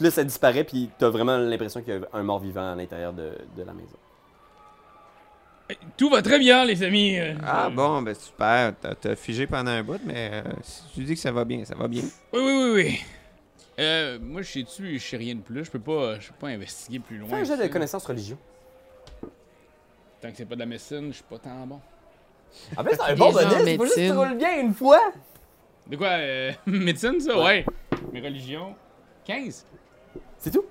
[0.00, 3.32] là, ça disparaît, puis t'as vraiment l'impression qu'il y a un mort-vivant à l'intérieur de,
[3.56, 3.96] de la maison.
[5.96, 7.18] Tout va très bien, les amis.
[7.18, 8.72] euh, Ah euh, bon, ben super.
[9.00, 11.74] T'as- figé pendant un bout, mais euh, si tu dis que ça va bien, ça
[11.74, 12.02] va bien.
[12.32, 13.00] Oui, oui, oui, oui.
[13.80, 15.64] Euh, moi, je sais dessus, je sais rien de plus.
[15.64, 17.30] Je peux pas, je peux pas investiguer plus loin.
[17.30, 17.68] Fais un jet de ça.
[17.68, 18.38] connaissance religion.
[20.20, 21.80] Tant que c'est pas de la médecine, je suis pas tant bon.
[22.76, 25.00] En plus, c'est un bon bonus, faut juste que tu roules bien une fois.
[25.88, 27.36] De quoi euh, Médecine, ça?
[27.42, 27.66] Ouais.
[28.12, 28.74] Mais religion
[29.26, 29.64] 15
[30.38, 30.64] C'est tout?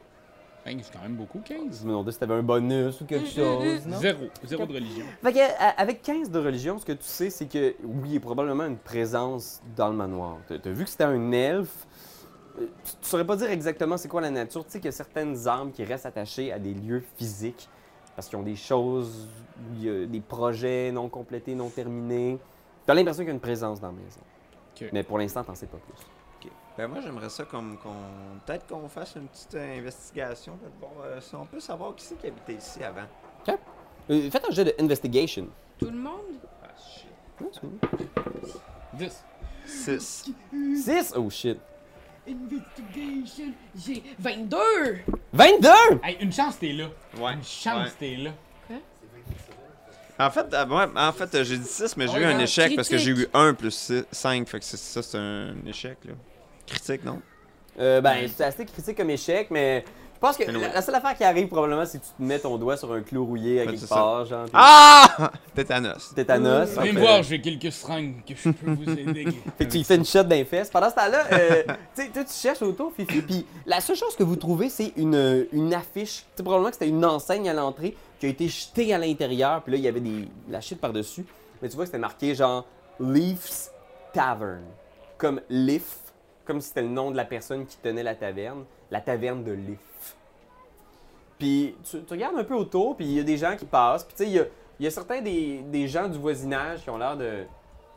[0.66, 1.80] Ben, c'est quand même beaucoup, 15.
[1.82, 3.86] Je me demandais si t'avais un bonus ou quelque chose.
[3.86, 4.00] non?
[4.00, 4.26] Zéro.
[4.44, 5.06] Zéro de religion.
[5.22, 8.14] Fait que, euh, avec 15 de religion, ce que tu sais, c'est que oui, il
[8.14, 10.38] y a probablement une présence dans le manoir.
[10.48, 11.86] T'as as vu que c'était un elfe.
[12.60, 14.66] Euh, Tu, tu saurais pas dire exactement c'est quoi la nature.
[14.66, 17.70] Tu sais qu'il y a certaines armes qui restent attachées à des lieux physiques
[18.16, 19.28] parce qu'ils ont des choses,
[19.60, 22.40] où il y a des projets non complétés, non terminés.
[22.88, 24.22] T'as l'impression qu'il y a une présence dans la maison.
[24.82, 24.90] Ok.
[24.94, 26.06] Mais pour l'instant, t'en sais pas plus.
[26.78, 27.94] Ben moi, j'aimerais ça comme qu'on...
[28.46, 30.58] Peut-être qu'on fasse une petite euh, investigation.
[31.04, 33.06] euh, si on peut savoir qui c'est qui habitait ici avant.
[34.10, 35.48] Euh, faites un jeu de investigation.
[35.80, 36.36] Tout le monde?
[36.64, 37.08] Ah, shit.
[37.42, 38.60] Non, c'est bon.
[38.94, 39.24] 10.
[39.66, 40.32] 6.
[40.84, 41.14] 6?
[41.16, 41.58] Oh shit.
[42.28, 44.58] Investigation, j'ai 22!
[45.34, 45.70] 22!
[46.04, 46.88] Hey, une chance, t'es là.
[47.18, 47.34] Ouais.
[47.34, 48.32] Une chance, t'es là.
[50.18, 52.40] En fait, euh, ouais, en fait euh, j'ai dit 6, mais j'ai Oh, eu un
[52.40, 53.36] échec parce que j'ai eu critique.
[53.36, 54.48] 1 plus 5.
[54.48, 56.14] Fait que c'est- ça, c'est un échec, là.
[56.68, 57.22] Critique, non?
[57.80, 59.84] Euh, ben, c'est assez critique comme échec, mais
[60.16, 62.40] je pense que la, la seule affaire qui arrive probablement, c'est que tu te mets
[62.40, 64.48] ton doigt sur un clou rouillé à quelque part, genre.
[64.54, 65.30] Ah!
[65.54, 66.14] Tétanos.
[66.16, 66.70] Tétanos.
[66.70, 69.26] Venez me voir, j'ai quelques seringues que je peux vous aider.
[69.58, 70.70] Fait que tu lui fais une shot d'un fesses.
[70.70, 71.64] Pendant ce temps-là, euh,
[71.96, 75.74] tu tu cherches autour, Fifi, puis la seule chose que vous trouvez, c'est une, une
[75.74, 76.20] affiche.
[76.20, 79.62] Tu sais, probablement que c'était une enseigne à l'entrée qui a été jetée à l'intérieur,
[79.64, 81.26] puis là, il y avait des, la shit par-dessus.
[81.62, 82.66] Mais tu vois que c'était marqué genre
[83.02, 83.70] Leaf's
[84.14, 84.64] Tavern.
[85.18, 85.98] Comme Leaf,
[86.46, 88.64] comme si c'était le nom de la personne qui tenait la taverne.
[88.92, 90.16] La taverne de Leaf.
[91.38, 94.04] Puis tu, tu regardes un peu autour, puis il y a des gens qui passent.
[94.04, 94.46] Puis tu sais, il y a,
[94.80, 97.44] il y a certains des, des gens du voisinage qui ont l'air de,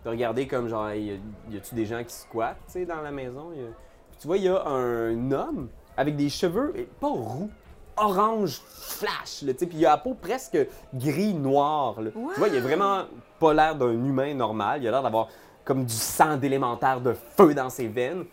[0.04, 1.12] de regarder comme genre, y
[1.56, 3.52] a-tu des gens qui squattent, tu sais, dans la maison?
[3.52, 3.68] Y a-
[4.11, 7.50] Puis tu vois, il y a un homme avec des cheveux, pas roux,
[7.96, 10.58] orange flash, là, tu sais, puis il a la peau presque
[10.94, 11.96] gris-noir.
[12.34, 13.04] Tu vois, il a vraiment
[13.38, 14.82] pas l'air d'un humain normal.
[14.82, 15.28] Il a l'air d'avoir
[15.64, 18.24] comme du sang d'élémentaire de feu dans ses veines.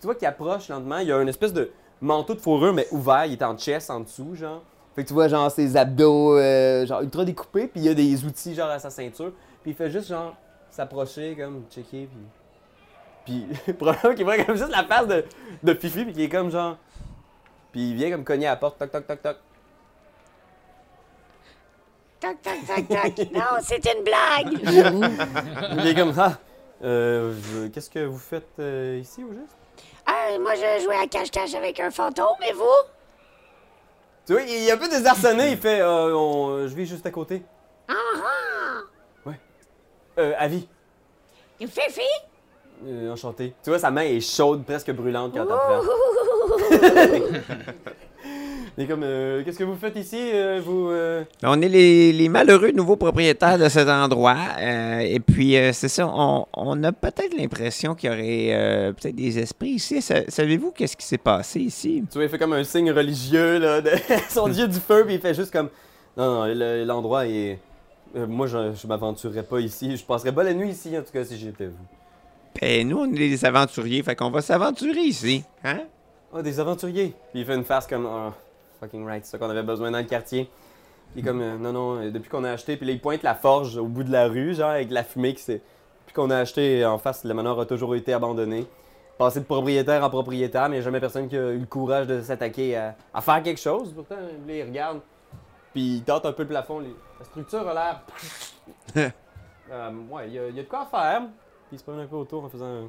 [0.00, 2.72] Puis tu vois qu'il approche lentement, il y a une espèce de manteau de fourrure,
[2.72, 4.62] mais ouvert, il est en chest en dessous, genre.
[4.96, 7.92] Fait que tu vois, genre, ses abdos, euh, genre, ultra découpés, puis il y a
[7.92, 9.32] des outils, genre, à sa ceinture.
[9.60, 10.34] Puis il fait juste, genre,
[10.70, 12.08] s'approcher, comme, checker,
[13.26, 13.46] puis.
[13.66, 15.22] Puis, probablement qu'il voit comme juste la face de,
[15.62, 16.78] de Fifi, puis qu'il est comme, genre.
[17.70, 19.36] Puis il vient comme cogner à la porte, toc, toc, toc, toc.
[22.20, 23.32] Toc, toc, toc, toc.
[23.34, 25.78] Non, c'est une blague!
[25.78, 26.38] Il est comme, ah,
[26.82, 29.59] euh, qu'est-ce que vous faites euh, ici, au juste?
[30.06, 32.64] Ah, moi, je jouais à cache-cache avec un fantôme, et vous?
[34.26, 37.10] Tu vois, il est un peu désarçonné, il fait, euh, on- je vis juste à
[37.10, 37.42] côté.
[37.88, 39.30] Ah ah!
[40.18, 40.68] Euh, Avi,
[41.60, 42.00] Fifi?
[42.84, 43.54] euh, enchanté.
[43.62, 45.80] Tu vois, sa main est chaude, presque brûlante quand t'apprends.
[45.80, 47.24] Ouh!
[48.86, 50.16] Comme, euh, qu'est-ce que vous faites ici?
[50.18, 50.88] euh, vous.
[50.90, 51.24] euh?
[51.42, 54.36] On est les, les malheureux nouveaux propriétaires de cet endroit.
[54.60, 59.38] et puis, euh, c'est ça, on, on a peut-être l'impression qu'il y aurait peut-être des
[59.38, 60.00] esprits ici.
[60.02, 62.04] Sa- Savez-vous qu'est-ce qui s'est passé ici?
[62.10, 63.90] Tu vois, il fait comme un signe religieux, là, de
[64.28, 65.68] son dieu du feu, puis il fait juste comme.
[66.16, 67.58] Non, non, le- l'endroit est.
[68.14, 69.96] moi, je, je m'aventurerais pas ici.
[69.96, 71.86] Je passerais pas la nuit ici, en tout cas, si j'étais vous.
[72.60, 75.44] Ben, nous, on est des aventuriers, fait qu'on va s'aventurer ici.
[75.64, 75.82] Hein?
[76.34, 77.14] Ah, des aventuriers.
[77.32, 78.06] Puis il fait une face comme.
[78.06, 78.32] Ah,
[78.80, 80.50] fucking right, c'est ça qu'on avait besoin dans le quartier.
[81.16, 81.40] Est comme.
[81.40, 82.76] euh, non, non, euh, depuis qu'on a acheté.
[82.76, 85.34] Puis là, il pointe la forge au bout de la rue, genre, avec la fumée
[85.34, 85.60] qui s'est.
[86.04, 88.66] Depuis qu'on a acheté en face, le manoir a toujours été abandonné.
[89.18, 91.66] Passé de propriétaire en propriétaire, mais il n'y a jamais personne qui a eu le
[91.66, 93.92] courage de s'attaquer à, à faire quelque chose.
[93.92, 95.00] Pourtant, là, il regarde.
[95.74, 96.78] Puis il tente un peu le plafond.
[96.80, 97.74] les- La structure a
[98.94, 99.12] l'air.
[99.72, 101.20] Euh, ouais, il y, a- il y a de quoi faire.
[101.68, 102.88] Puis il se promène un peu autour en faisant.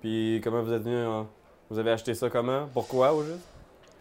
[0.00, 1.26] Puis comment vous êtes venu en-
[1.68, 2.68] Vous avez acheté ça comment?
[2.72, 3.48] Pourquoi au juste?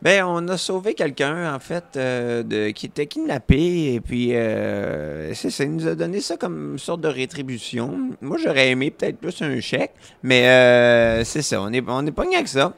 [0.01, 5.33] Ben, on a sauvé quelqu'un, en fait, euh, de, qui était kidnappé, et puis euh,
[5.33, 8.11] c'est ça, il nous a donné ça comme une sorte de rétribution.
[8.21, 9.91] Moi, j'aurais aimé peut-être plus un chèque,
[10.23, 12.73] mais euh, c'est ça, on est, on est pogné avec ça.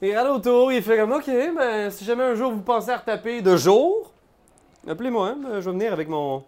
[0.00, 2.96] Il regarde autour, il fait comme Ok, ben si jamais un jour vous pensez à
[2.96, 4.10] retaper de jour,
[4.88, 5.28] appelez-moi.
[5.36, 6.38] hein, Je vais venir avec mon.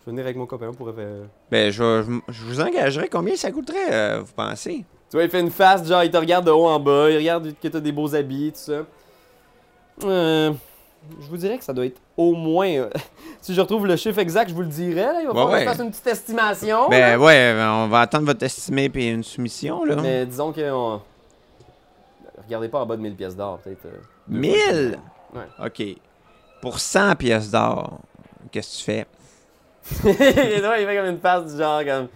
[0.00, 1.06] Je vais venir avec mon copain, faire.
[1.50, 3.08] Ben, je, je je vous engagerai.
[3.08, 4.84] Combien ça coûterait, euh, vous pensez?
[5.10, 7.16] Tu vois, il fait une face, genre, il te regarde de haut en bas, il
[7.18, 8.86] regarde que t'as des beaux habits, tout ça.
[10.02, 10.52] Euh,
[11.20, 12.66] je vous dirais que ça doit être au moins.
[12.68, 12.90] euh,
[13.40, 15.20] si je retrouve le chiffre exact, je vous le dirais, là.
[15.20, 15.60] Il va falloir ouais.
[15.60, 16.88] je fasse une petite estimation.
[16.88, 17.18] Ben, là.
[17.18, 19.96] ouais, ben, on va attendre votre estimé puis une soumission, là.
[19.96, 20.70] Mais disons que.
[20.70, 21.00] on-
[22.46, 23.86] Regardez pas en bas de 1000 pièces d'or, peut-être.
[23.86, 23.96] euh,
[24.28, 24.98] deux 1000?
[25.34, 25.66] Ouais.
[25.66, 25.82] OK.
[26.60, 28.00] Pour 100 pièces d'or,
[28.50, 29.06] qu'est-ce que tu fais?
[30.08, 32.08] Et il fait comme une face du genre comme.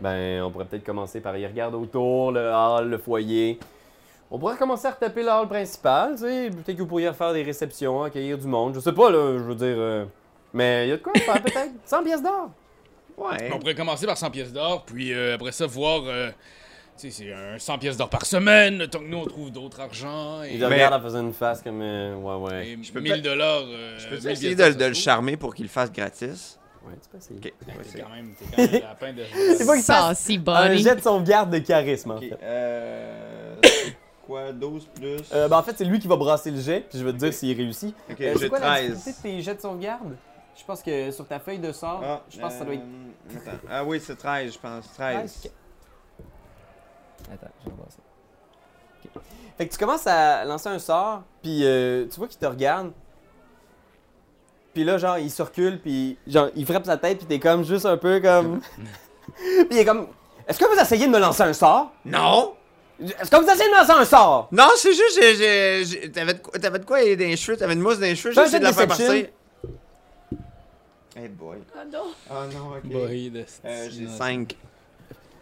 [0.00, 3.58] Ben, on pourrait peut-être commencer par y regarder autour, le hall, le foyer.
[4.30, 6.50] On pourrait commencer à retaper le hall principal, tu sais.
[6.50, 8.74] Peut-être que vous pourriez faire des réceptions, accueillir du monde.
[8.74, 9.74] Je sais pas, là, je veux dire.
[9.76, 10.04] euh,
[10.54, 11.72] Mais il y a de quoi faire peut-être?
[11.84, 12.50] 100 pièces d'or?
[13.16, 13.50] Ouais.
[13.52, 16.02] On pourrait commencer par 100 pièces d'or, puis euh, après ça, voir.
[16.06, 16.30] euh,
[16.98, 19.80] tu sais, c'est un 100 pièces d'or par semaine, temps que nous on trouve d'autres
[19.80, 20.42] argent.
[20.44, 21.80] Et, Il regarde en faisant une face comme.
[21.82, 22.78] euh, ouais, ouais.
[22.82, 23.62] Je peux 1000 dollars.
[23.98, 26.58] Je peux 1000 essayer de, de le charmer pour qu'il le fasse gratis?
[26.86, 27.40] Ouais, tu peux essayer.
[27.40, 27.52] OK.
[27.62, 27.80] on va trouve.
[27.86, 27.94] essayer.
[28.04, 29.22] T'es quand même, t'es quand même à la peine de.
[29.58, 32.38] C'est pas qu'il fasse Saucy un jet de sauvegarde de charisme, en fait.
[32.42, 33.56] Euh.
[34.30, 35.18] Quoi, 12 plus?
[35.32, 37.18] Euh, ben, en fait, c'est lui qui va brasser le jet, puis je vais te
[37.18, 37.94] dire s'il réussit.
[38.10, 38.90] OK, Euh, c'est j'ai quoi la 13.
[39.04, 40.16] difficulté de tes jets de sauvegarde?
[40.56, 42.82] Je pense que sur ta feuille de sort, Ah, je pense que ça doit être.
[42.82, 43.58] euh, attends.
[43.70, 44.92] Ah oui, c'est 13, je pense.
[44.94, 45.42] 13.
[45.44, 45.50] Ok.
[47.32, 47.74] Attends, je vais.
[49.16, 49.22] Ok.
[49.58, 52.92] Fait que tu commences à lancer un sort, puis euh, tu vois qu'il te regarde.
[54.74, 57.64] Puis là, genre, il se recule, puis genre, il frappe sa tête, puis t'es comme
[57.64, 58.60] juste un peu comme.
[59.36, 60.06] puis il est comme.
[60.46, 61.92] Est-ce que vous essayez de me lancer un sort?
[62.04, 62.54] Non!
[63.00, 64.48] Est-ce que vous essayez de me lancer un sort?
[64.52, 67.56] Non, c'est juste, j'ai- j'ai- j'ai- t'avais de, quoi- t'avais de quoi dans les cheveux?
[67.56, 68.34] T'avais une mousse dans les cheveux?
[68.34, 69.32] J'ai essayé de la faire passer.
[71.16, 71.58] Hey boy.
[71.76, 72.04] Ah non.
[72.30, 72.84] Oh non, ok.
[72.84, 74.16] Boy, de Euh, j'ai non.
[74.16, 74.56] 5.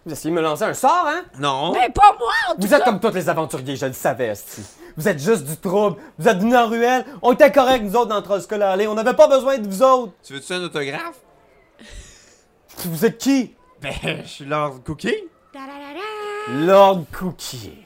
[0.07, 1.25] Vous essayez de me lancer un sort, hein?
[1.39, 1.73] Non!
[1.73, 4.63] Mais pas moi, en tout Vous êtes comme tous les aventuriers, je le savais, esti.
[4.97, 6.01] Vous êtes juste du trouble.
[6.19, 7.05] Vous êtes en ruelle.
[7.23, 8.87] On était corrects, nous autres, dans Trollskull Alley.
[8.87, 10.13] On n'avait pas besoin de vous autres.
[10.25, 11.21] Tu veux-tu un autographe?
[12.85, 13.55] Vous êtes qui?
[13.83, 13.93] Ben,
[14.25, 15.15] je suis Lord Cookie.
[16.51, 17.85] Lord Cookie.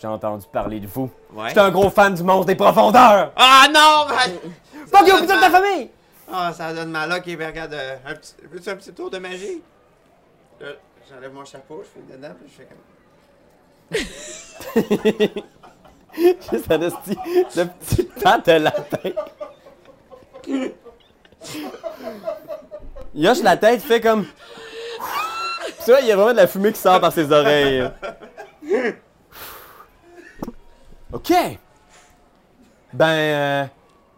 [0.00, 1.10] J'ai entendu parler de vous.
[1.32, 1.48] Ouais.
[1.48, 3.32] J'étais un gros fan du monstre des profondeurs.
[3.36, 4.06] Ah non!
[4.08, 4.38] ben-
[4.86, 5.90] Fuck you, vous de ta famille!
[6.32, 7.12] Ah, ça donne mal.
[7.12, 9.60] Ok, ben regarde, euh, un petit, veux-tu un petit tour de magie?
[10.60, 10.68] Là,
[11.08, 12.78] j'enlève mon chapeau, je fais dedans, puis je fais comme...
[16.52, 17.16] Juste un esti,
[17.56, 19.10] le petit tas de lapin.
[23.14, 24.26] La tête, fait comme.
[25.88, 27.88] Puis tu vois, il y a vraiment de la fumée qui sort par ses oreilles.
[31.10, 31.32] OK.
[32.92, 33.64] Ben, euh,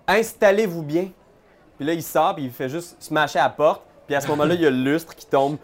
[0.09, 1.11] installez-vous bien.
[1.76, 3.83] Puis là, il sort, puis il fait juste smasher à la porte.
[4.09, 5.59] Puis à ce moment-là, il y a le lustre qui tombe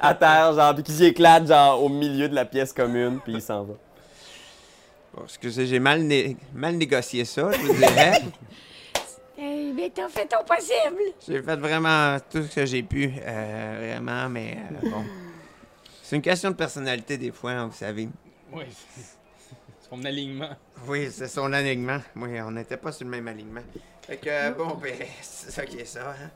[0.00, 3.34] à terre, genre, puis qui s'y éclate, genre, au milieu de la pièce commune, puis
[3.34, 3.74] il s'en va.
[5.14, 8.24] Bon, excusez, j'ai mal, né- mal négocié ça, je vous dirais.
[9.38, 11.12] Eh, mais t'as fait ton possible.
[11.26, 15.04] j'ai fait vraiment tout ce que j'ai pu, euh, vraiment, mais euh, bon.
[16.02, 18.08] C'est une question de personnalité des fois, hein, vous savez.
[18.52, 18.64] Oui,
[19.92, 20.50] mon alignement.
[20.86, 22.00] Oui, c'est son alignement.
[22.16, 23.62] Oui, on n'était pas sur le même alignement.
[24.02, 26.30] Fait que, euh, bon, ben, c'est ça qui est ça, hein.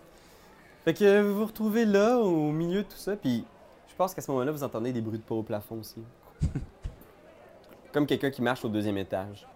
[0.84, 3.44] Fait que euh, vous vous retrouvez là, au milieu de tout ça, puis
[3.88, 6.02] je pense qu'à ce moment-là, vous entendez des bruits de pas au plafond aussi.
[7.92, 9.46] Comme quelqu'un qui marche au deuxième étage.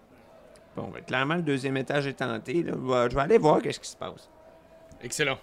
[0.75, 2.73] Bon, ben, clairement, le deuxième étage est tenté, là.
[3.09, 4.29] Je vais- aller voir qu'est-ce qui se passe.
[5.01, 5.37] Excellent.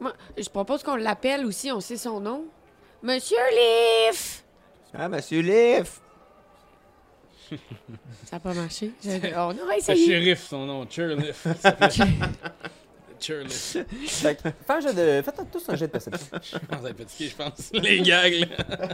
[0.00, 2.44] Moi, je propose qu'on l'appelle aussi, on sait son nom.
[3.02, 4.42] Monsieur Leaf!
[4.94, 6.00] Ah, monsieur Leaf!
[8.24, 8.92] Ça n'a pas marché.
[9.04, 10.06] Je- On aurait Le essayé.
[10.06, 10.86] shérif, son nom.
[13.28, 13.86] il s'appelle.
[13.88, 14.20] Churliff.
[14.22, 16.26] Fait que, fais un jet de, faites tous un jet de perception.
[16.42, 17.70] Je pense à être fatigué, je pense.
[17.74, 18.88] Les gags, là.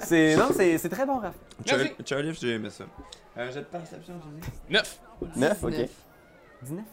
[0.00, 1.34] C'est, non, c'est, c'est très bon, Raph.
[1.66, 1.92] Merci.
[2.04, 2.84] Charlie, j'ai aimé ça.
[3.36, 4.48] Un jet de perception, tu dis?
[4.70, 5.00] Neuf.
[5.36, 5.70] 9, ok.
[5.70, 5.90] 19.
[6.62, 6.84] 19.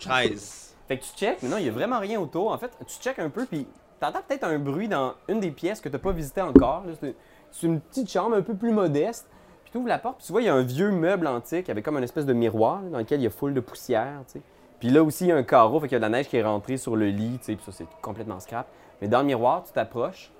[0.00, 0.74] 13.
[0.86, 2.52] Fait que tu checkes, mais non, il y a vraiment rien autour.
[2.52, 3.66] En fait, tu checkes un peu, puis
[4.00, 6.84] t'entends peut-être un bruit dans une des pièces que t'as pas visité encore.
[6.86, 6.92] là.
[7.00, 7.14] C'est,
[7.50, 9.26] c'est une petite chambre un peu plus modeste.
[9.62, 11.70] Puis tu ouvres la porte, puis tu vois, il y a un vieux meuble antique
[11.70, 14.20] avec comme une espèce de miroir là, dans lequel il y a full de poussière,
[14.26, 14.42] tu sais.
[14.80, 16.28] Puis là aussi, il y a un carreau, fait qu'il y a de la neige
[16.28, 18.66] qui est rentrée sur le lit, tu sais, puis ça, c'est complètement scrap.
[19.00, 20.30] Mais dans le miroir, tu t'approches,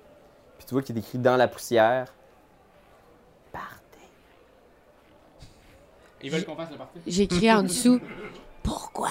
[0.57, 2.13] puis tu vois qu'il est écrit dans la poussière
[3.51, 3.79] Partez.
[6.21, 6.77] Ils veulent qu'on fasse le.
[7.07, 7.99] J'écris en dessous.
[8.63, 9.09] Pourquoi?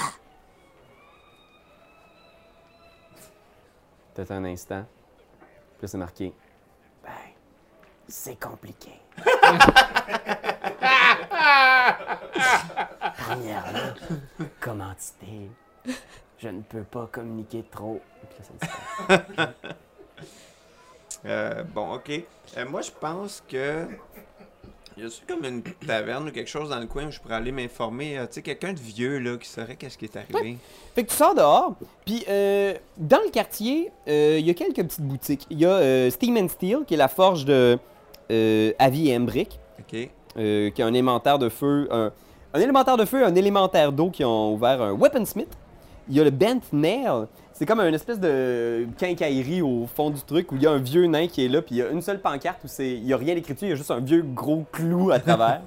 [4.15, 4.85] Peut-être un instant.
[5.79, 6.33] Puis là, c'est marqué
[7.03, 7.11] Ben,
[8.09, 8.93] c'est compliqué.
[13.19, 13.95] Premièrement,
[14.61, 15.51] commandité.
[16.39, 18.01] Je ne peux pas communiquer trop.
[18.29, 19.55] Puis là, ça disparaît.
[21.27, 22.11] Euh, bon, ok.
[22.59, 23.87] Euh, moi, je pense que.
[24.97, 27.51] Y a comme une taverne ou quelque chose dans le coin où je pourrais aller
[27.51, 28.19] m'informer?
[28.19, 30.59] euh, tu sais, quelqu'un de vieux, là, qui saurait qu'est-ce qui est arrivé?
[30.95, 31.75] Fait que tu sors dehors,
[32.05, 35.47] puis euh, dans le quartier, euh, il y a quelques petites boutiques.
[35.51, 37.77] Il y a euh, Steam and Steel, qui est la forge de
[38.31, 40.09] euh, Avi et Embrick, Ok.
[40.37, 42.13] euh, qui a un élémentaire de feu, un,
[42.55, 45.49] un élémentaire de feu et un élémentaire d'eau qui ont ouvert un Weaponsmith.
[46.09, 50.21] Il y a le Bent Nail, c'est comme une espèce de quincaillerie au fond du
[50.23, 51.89] truc où il y a un vieux nain qui est là, puis il y a
[51.89, 53.91] une seule pancarte où c'est, il y a rien d'écrit dessus, il y a juste
[53.91, 55.63] un vieux gros clou à travers.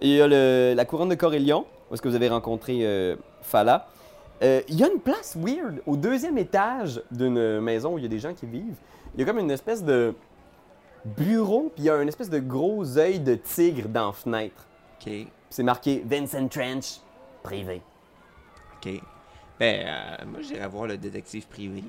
[0.00, 2.78] et il y a le- la couronne de Corélion, où est-ce que vous avez rencontré
[2.82, 3.86] euh, Fala.
[4.42, 8.06] Euh, Il y a une place weird au deuxième étage d'une maison où il y
[8.06, 8.76] a des gens qui vivent.
[9.14, 10.14] Il y a comme une espèce de
[11.04, 14.66] bureau, puis il y a une espèce de gros œil de tigre dans la fenêtre.
[15.00, 15.12] Ok.
[15.50, 17.00] C'est marqué Vincent Trench,
[17.42, 17.82] privé.
[18.76, 19.00] Ok.
[19.58, 21.82] Ben, euh, moi, j'irai voir le détective privé.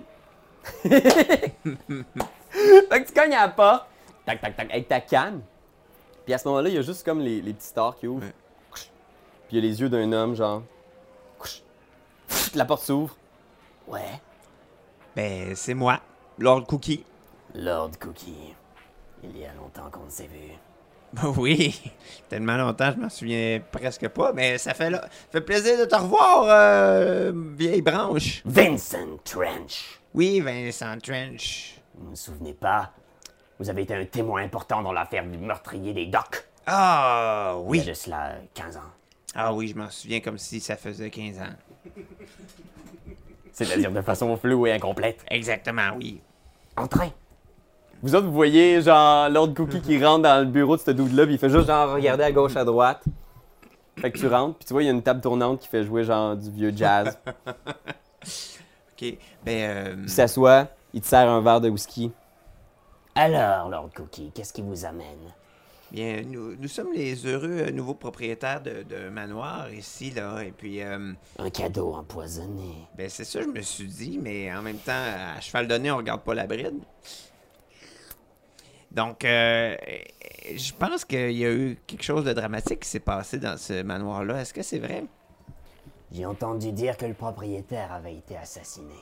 [0.82, 1.54] Fait
[2.90, 3.88] que tu cognes à la porte,
[4.26, 5.42] tac, tac, tac, avec ta canne.
[6.26, 8.26] Puis à ce moment-là, il y a juste comme les, les petits stars qui ouvrent.
[8.26, 8.34] Ouais.
[9.48, 10.64] Puis il y a les yeux d'un homme, genre.
[12.56, 13.16] La porte s'ouvre.
[13.88, 14.22] Ouais.
[15.16, 16.00] Ben, c'est moi,
[16.38, 17.04] Lord Cookie.
[17.56, 18.54] Lord Cookie.
[19.24, 20.54] Il y a longtemps qu'on ne s'est vu.
[21.38, 21.82] Oui,
[22.30, 25.96] tellement longtemps, je m'en souviens presque pas, mais ça fait, là, fait plaisir de te
[25.96, 28.42] revoir, euh, vieille branche.
[28.46, 30.00] Vincent Trench.
[30.14, 31.76] Oui, Vincent Trench.
[31.96, 32.92] Vous ne vous souvenez pas?
[33.60, 36.46] Vous avez été un témoin important dans l'affaire du meurtrier des docks.
[36.66, 37.80] Ah, Il y oui.
[37.82, 38.82] a de cela 15 ans.
[39.36, 41.94] Ah oui, je m'en souviens comme si ça faisait 15 ans.
[43.52, 45.24] C'est-à-dire de façon floue et incomplète.
[45.30, 46.22] Exactement, oui.
[46.78, 47.12] En train.
[48.02, 51.26] Vous autres, vous voyez, genre, Lord Cookie qui rentre dans le bureau de ce dude-là,
[51.26, 53.04] puis il fait juste, genre, regarder à gauche, à droite.
[54.00, 55.84] Fait que tu rentres, puis tu vois, il y a une table tournante qui fait
[55.84, 57.18] jouer, genre, du vieux jazz.
[59.02, 62.12] Ok, ben, euh, Il s'assoit, il te sert un verre de whisky.
[63.16, 65.34] Alors, Lord Cookie, qu'est-ce qui vous amène?
[65.92, 70.52] bien, nous, nous sommes les heureux euh, nouveaux propriétaires de, de manoir ici, là, et
[70.52, 72.88] puis, euh, Un cadeau empoisonné.
[72.98, 75.98] ben, c'est ça, je me suis dit, mais en même temps, à cheval donné, on
[75.98, 76.80] regarde pas la bride.
[78.92, 79.76] Donc, euh,
[80.56, 83.84] je pense qu'il y a eu quelque chose de dramatique qui s'est passé dans ce
[83.84, 84.42] manoir-là.
[84.42, 85.06] Est-ce que c'est vrai?
[86.12, 88.96] J'ai entendu dire que le propriétaire avait été assassiné.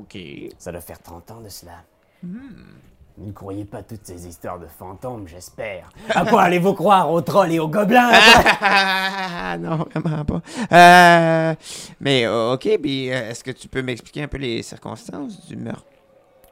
[0.00, 0.16] Ok.
[0.58, 1.82] Ça doit faire 30 ans de cela.
[2.22, 5.88] Vous ne croyez pas toutes ces histoires de fantômes, j'espère.
[6.10, 8.12] À quoi allez-vous croire aux trolls et aux gobelins
[9.58, 10.40] non, vraiment pas.
[10.72, 11.54] Euh,
[12.00, 15.86] mais ok, puis euh, est-ce que tu peux m'expliquer un peu les circonstances du meurtre?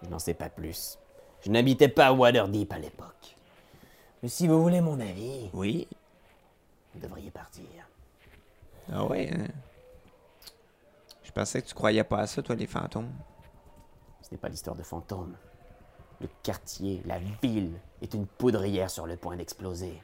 [0.03, 0.99] Je n'en sais pas plus.
[1.45, 3.37] Je n'habitais pas à Waterdeep à l'époque.
[4.23, 5.87] Mais si vous voulez mon avis, Oui.
[6.95, 7.65] vous devriez partir.
[8.93, 9.31] Ah ouais.
[9.33, 9.47] hein?
[11.23, 13.11] Je pensais que tu croyais pas à ça, toi, les fantômes.
[14.23, 15.35] Ce n'est pas l'histoire de fantômes.
[16.21, 20.01] Le quartier, la ville, est une poudrière sur le point d'exploser.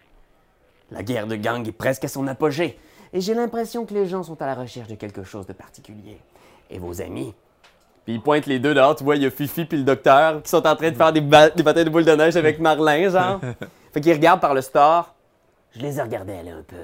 [0.91, 2.79] La guerre de gang est presque à son apogée,
[3.15, 6.19] et j'ai l'impression que les gens sont à la recherche de quelque chose de particulier.
[6.69, 7.35] Et vos amis,
[8.05, 10.43] Puis il pointe les deux dehors, tu vois, il y a Fifi puis le docteur
[10.43, 12.59] qui sont en train de faire des, ba- des batailles de boules de neige avec
[12.59, 13.41] Marlin, genre.
[13.93, 15.15] fait qu'ils regardent par le store.
[15.75, 16.77] je les ai regardés aller un peu.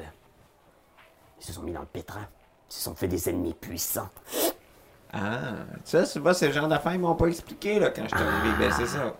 [1.40, 2.26] Ils se sont mis dans le pétrin.
[2.70, 4.08] Ils se sont fait des ennemis puissants.
[5.12, 5.38] Ah,
[5.84, 8.24] ça, tu vois, c'est le genre d'affaires, ils m'ont pas expliqué, là, quand je suis
[8.24, 8.54] arrivé.
[8.58, 9.14] Ben, c'est ça.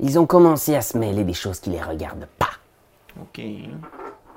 [0.00, 2.50] Ils ont commencé à se mêler des choses qui les regardent pas.
[3.20, 3.40] Ok.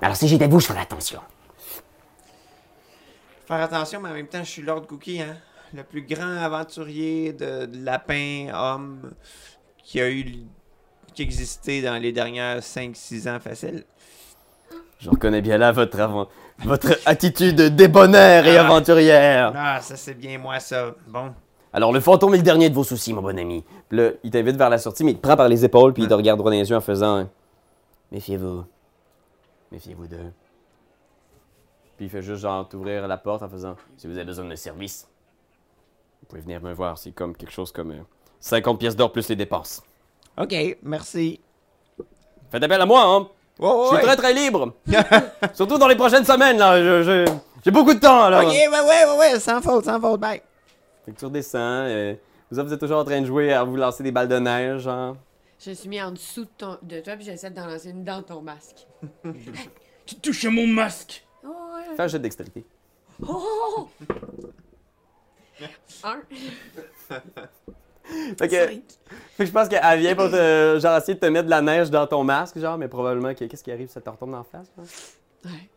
[0.01, 1.19] Alors si j'étais vous, je ferais attention.
[3.47, 5.35] Faire attention, mais en même temps, je suis Lord Cookie, hein.
[5.73, 9.11] Le plus grand aventurier de, de lapin, homme,
[9.83, 10.25] qui a eu.
[11.13, 13.85] qu'exister dans les dernières 5-6 ans facile.
[14.99, 16.27] Je reconnais bien là votre, avant-
[16.59, 18.65] votre attitude débonnaire et Ah.
[18.65, 19.53] aventurière.
[19.55, 20.93] Ah, ça c'est bien moi ça.
[21.07, 21.33] Bon.
[21.71, 23.63] Alors, le fantôme est le dernier de vos soucis, mon bon ami.
[23.91, 26.09] Là, il t'invite vers la sortie, mais il te prend par les épaules, puis il
[26.09, 27.29] te regarde droit dans les yeux en faisant
[28.11, 28.63] Méfiez-vous.
[29.71, 30.31] Méfiez-vous d'eux.
[31.97, 34.55] Puis il fait juste genre t'ouvrir la porte en faisant Si vous avez besoin de
[34.55, 35.07] service,
[36.25, 36.97] vous pouvez venir me voir.
[36.97, 38.01] C'est comme quelque chose comme euh,
[38.39, 39.83] 50 pièces d'or plus les dépenses.
[40.37, 41.39] Ok, merci.
[42.51, 43.27] Faites appel à moi, hein.
[43.59, 44.73] Oh, Je suis très très libre.
[45.53, 46.77] Surtout dans les prochaines semaines, là.
[46.81, 47.33] Je- je-
[47.63, 48.41] J'ai beaucoup de temps, alors.
[48.43, 50.41] Ok, ouais, ouais, ouais, ouais, sans faute, sans faute, bye.
[51.05, 51.57] Fait que tu redescends.
[51.59, 52.15] euh,
[52.51, 55.15] vous êtes toujours en train de jouer à vous lancer des balles de neige, genre.
[55.59, 58.03] Je me suis mis en dessous de, ton, de toi, puis j'essaie d'en lancer une
[58.03, 58.87] dans ton masque.
[60.05, 61.25] Tu touches à mon masque.
[61.43, 61.95] Oh, ouais.
[61.95, 62.63] Fais un jet de dextérité.
[63.27, 63.87] Oh!
[66.03, 66.21] Un.
[68.37, 68.81] Fait que, fait
[69.39, 71.89] que je pense qu'elle vient pour te, genre, essayer de te mettre de la neige
[71.89, 74.43] dans ton masque, genre, mais probablement que qu'est-ce qui arrive, ça te retombe dans la
[74.43, 74.85] face, genre?
[75.45, 75.69] Ouais.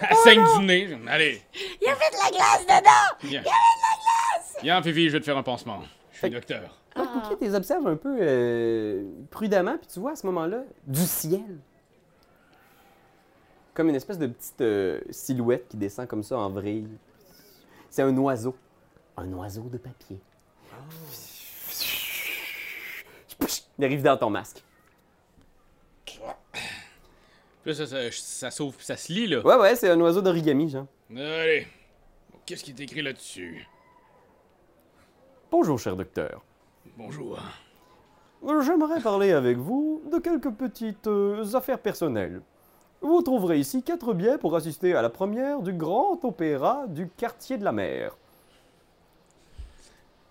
[0.00, 0.98] Elle saigne du nez.
[1.08, 1.42] Allez,
[1.80, 3.16] Il y avait de la glace dedans!
[3.22, 3.42] viens.
[4.62, 5.80] Viens, Fifi, je vais te faire un pansement.
[6.12, 6.78] Je suis docteur.
[6.94, 11.00] Cookie, tu les observes un peu euh, prudemment, puis tu vois à ce moment-là du
[11.00, 11.58] ciel.
[13.74, 16.88] Comme une espèce de petite euh, silhouette qui descend comme ça en vrille.
[17.90, 18.56] C'est un oiseau.
[19.16, 20.20] Un oiseau de papier.
[23.78, 24.62] Il arrive dans ton masque.
[26.04, 26.20] Puis
[27.66, 29.44] là, ça, ça, ça s'ouvre puis ça se lit, là.
[29.44, 30.86] Ouais, ouais, c'est un oiseau d'origami, genre.
[31.10, 31.66] Allez.
[32.46, 33.66] Qu'est-ce qui est écrit là-dessus?
[35.50, 36.44] Bonjour, cher docteur.
[36.96, 37.38] Bonjour.
[38.62, 42.42] J'aimerais parler avec vous de quelques petites euh, affaires personnelles.
[43.04, 47.58] Vous trouverez ici quatre billets pour assister à la première du grand opéra du quartier
[47.58, 48.16] de la mer.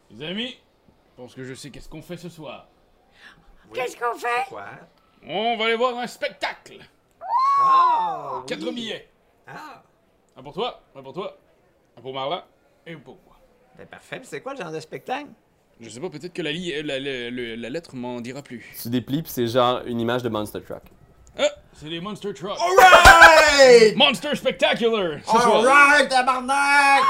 [0.10, 0.58] Les amis,
[1.12, 2.68] je pense que je sais qu'est-ce qu'on fait ce soir.
[3.76, 4.50] Qu'est-ce qu'on fait?
[4.50, 4.66] Quoi?
[5.28, 6.80] On va aller voir un spectacle.
[7.62, 8.42] Ah!
[8.48, 9.08] Quatre billets.
[9.46, 9.84] Ah!
[10.36, 11.38] Un pour toi, un pour toi,
[11.96, 12.48] un pour Marla
[12.88, 13.38] et un pour moi.
[13.78, 15.30] Ben parfait, c'est quoi le genre de spectacle?
[15.80, 18.42] Je sais pas, peut-être que la, li- euh, la, la- la- la lettre m'en dira
[18.42, 18.66] plus.
[18.82, 20.82] Tu déplies, puis c'est genre une image de Monster Truck.
[21.38, 22.60] Ah, c'est les Monster Trucks.
[22.60, 23.96] Alright!
[23.96, 25.20] Monster Spectacular!
[25.28, 27.04] Alright, tabarnak!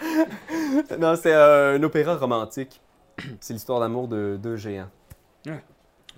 [0.98, 2.80] non, c'est euh, un opéra romantique.
[3.40, 4.90] C'est l'histoire d'amour de deux géants.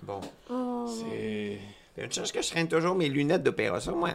[0.01, 0.19] Bon.
[0.87, 1.59] C'est.
[1.97, 4.11] Il y a une chance que je traîne toujours mes lunettes d'opéra sur moi?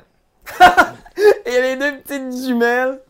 [1.46, 3.00] Et les deux petites jumelles.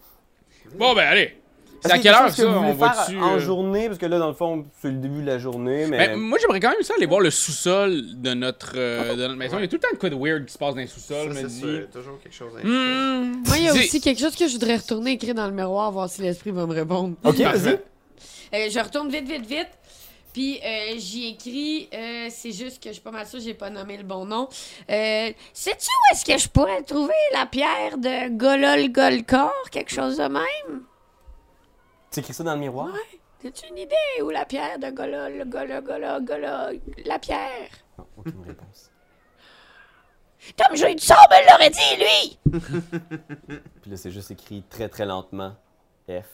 [0.75, 1.42] Bon, ben allez.
[1.85, 2.43] C'est à quelle heure quelque chose ça?
[2.45, 3.19] que vous On voulez va faire dessus.
[3.21, 3.87] en journée?
[3.89, 5.99] Parce que là, dans le fond, c'est le début de la journée, mais...
[5.99, 9.35] Ben, moi, j'aimerais quand même ça aller voir le sous-sol de notre, euh, de notre
[9.37, 9.59] maison.
[9.59, 10.87] Il y a tout le temps de quoi de weird qui se passe dans les
[10.87, 11.87] sous-sols, me dit.
[11.93, 13.43] toujours quelque chose Hmm.
[13.47, 15.91] Moi, il y a aussi quelque chose que je voudrais retourner écrire dans le miroir,
[15.93, 17.15] voir si l'esprit va me répondre.
[17.25, 17.79] Ok, vas-y.
[18.55, 19.69] Euh, je retourne vite, vite, vite.
[20.33, 23.69] Puis euh, j'y écris, euh, c'est juste que je suis pas mal sûre, j'ai pas
[23.69, 24.49] nommé le bon nom.
[24.91, 29.53] Euh, Sais-tu où est-ce que je pourrais trouver la pierre de Golol Golkor?
[29.71, 30.83] Quelque chose de même?
[32.13, 32.91] Tu écris ça dans le miroir?
[33.45, 37.71] As-tu une idée où la pierre de Golol, Golol, Golol, Golol, la pierre?
[37.99, 38.91] Non, aucune réponse.
[40.57, 42.39] Tom Jeu du sort me l'aurait dit, lui!
[43.83, 45.57] Puis là, c'est juste écrit très très lentement.
[46.09, 46.27] F.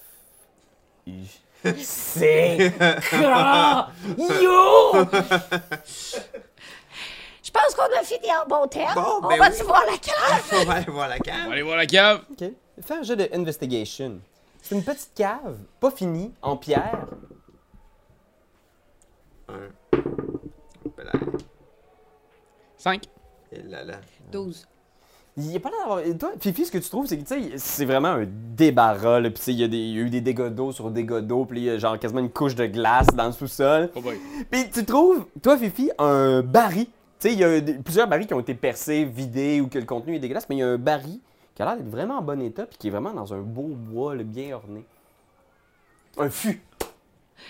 [1.07, 1.27] I.
[1.79, 2.73] C.
[4.19, 4.93] Yo!
[7.43, 8.95] Je pense qu'on a fini en bon terme.
[8.95, 9.67] Bon, On ben va-tu oui.
[9.67, 10.45] voir la cave?
[10.53, 11.53] On va aller voir la On va cave.
[11.53, 12.21] aller voir la cave.
[12.33, 12.45] Ok.
[12.83, 14.21] Fais un jeu de investigation.
[14.63, 17.07] C'est une petite cave, pas finie, en pierre.
[19.49, 19.99] Un.
[20.95, 21.13] Voilà.
[22.77, 23.05] 5.
[23.53, 23.95] Et là là.
[24.31, 24.67] 12.
[25.37, 27.51] Il y a pas l'air d'avoir- Toi, Fifi, ce que tu trouves, c'est que tu
[27.51, 29.21] sais, c'est vraiment un débarras.
[29.21, 29.31] Là.
[29.31, 30.91] Puis tu sais, il y, a des- il y a eu des dégâts d'eau sur
[30.91, 31.45] dégâts d'eau.
[31.45, 33.91] Puis il y a genre quasiment une couche de glace dans le sous-sol.
[33.95, 34.01] Oh.
[34.51, 36.87] Puis tu trouves, toi, Fifi, un baril.
[36.87, 36.93] Tu
[37.29, 40.17] sais, il y a plusieurs barils qui ont été percés, vidés ou que le contenu
[40.17, 40.49] est dégueulasse.
[40.49, 41.21] Mais il y a un baril
[41.59, 42.67] qui a l'air d'être vraiment en bon état.
[42.67, 44.85] Puis qui est vraiment dans un beau bois, là, bien orné.
[46.17, 46.63] Un fût.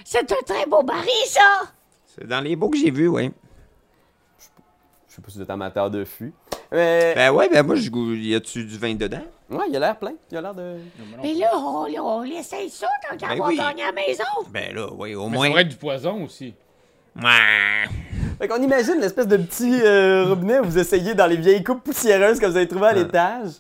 [0.03, 1.41] C'est un très beau baril, ça!
[2.07, 3.31] C'est dans les beaux que j'ai vus, ouais.
[5.11, 6.33] Je sais pas si vous êtes amateur de fût.
[6.73, 7.13] Mais.
[7.15, 9.21] Ben ouais, ben moi, je y a-tu du vin dedans?
[9.51, 10.15] Ouais, il a l'air plein.
[10.31, 10.77] Il a l'air de.
[11.23, 13.59] Mais là, on, on essaye ça tant qu'à Ben avoir oui.
[13.59, 14.25] gagné à la maison.
[14.49, 15.49] Ben là, ouais, au Mais ça moins.
[15.49, 16.55] devrait être du poison aussi.
[17.15, 17.89] Ouais.
[18.39, 21.85] Fait qu'on imagine l'espèce de petit euh, robinet où vous essayez dans les vieilles coupes
[21.85, 23.51] poussiéreuses que vous avez trouvées à l'étage.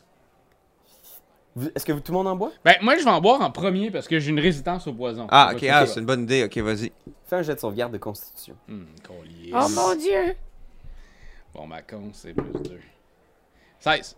[1.75, 2.53] Est-ce que tout le monde en boit?
[2.65, 5.27] Ben, moi, je vais en boire en premier parce que j'ai une résistance au poison.
[5.31, 6.45] Ah, ok, ah, c'est une bonne idée.
[6.45, 6.93] Ok, vas-y.
[7.27, 8.57] Fais un jet de sauvegarde de constitution.
[8.67, 9.53] Hmm, collier.
[9.55, 10.35] Oh mon Dieu!
[11.55, 12.79] Bon, ma con, c'est plus 2.
[13.81, 14.17] 16.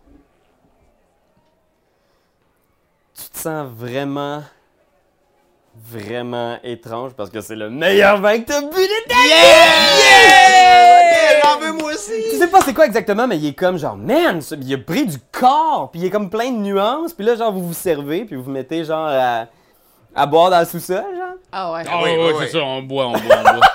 [3.13, 4.43] Tu te sens vraiment,
[5.89, 11.41] vraiment étrange parce que c'est le meilleur vin que t'as bu de ta Yeah!
[11.43, 12.11] J'en veux moi aussi!
[12.31, 14.77] Tu sais pas c'est quoi exactement, mais il est comme genre, man, ça- il a
[14.77, 17.73] pris du corps, puis il est comme plein de nuances, puis là, genre, vous vous
[17.73, 19.45] servez, puis vous vous mettez genre à,
[20.15, 21.35] à boire dans le sous-sol, genre.
[21.51, 21.83] Ah ouais.
[21.89, 22.45] Ah oui, oui, oui.
[22.45, 23.67] c'est ça, on boit, on boit, on boit.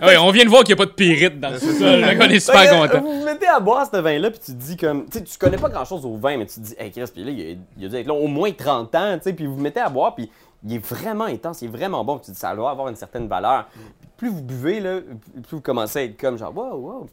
[0.00, 2.00] Ah ouais, on vient de voir qu'il n'y a pas de pyrite dans ce sol.
[2.00, 3.00] Là, qu'on est super Fait que, content.
[3.00, 5.06] Vous vous mettez à boire ce vin-là, puis tu te dis comme.
[5.06, 7.24] Tu sais, tu connais pas grand-chose au vin, mais tu te dis, hey Chris, puis
[7.24, 7.44] là, il a,
[7.78, 9.80] il a dû être là au moins 30 ans, tu sais, puis vous vous mettez
[9.80, 10.30] à boire, puis
[10.64, 12.96] il est vraiment intense, il est vraiment bon, tu te dis, ça doit avoir une
[12.96, 13.66] certaine valeur.
[13.72, 17.06] Puis plus vous buvez, là, plus vous commencez à être comme genre, wow, wow.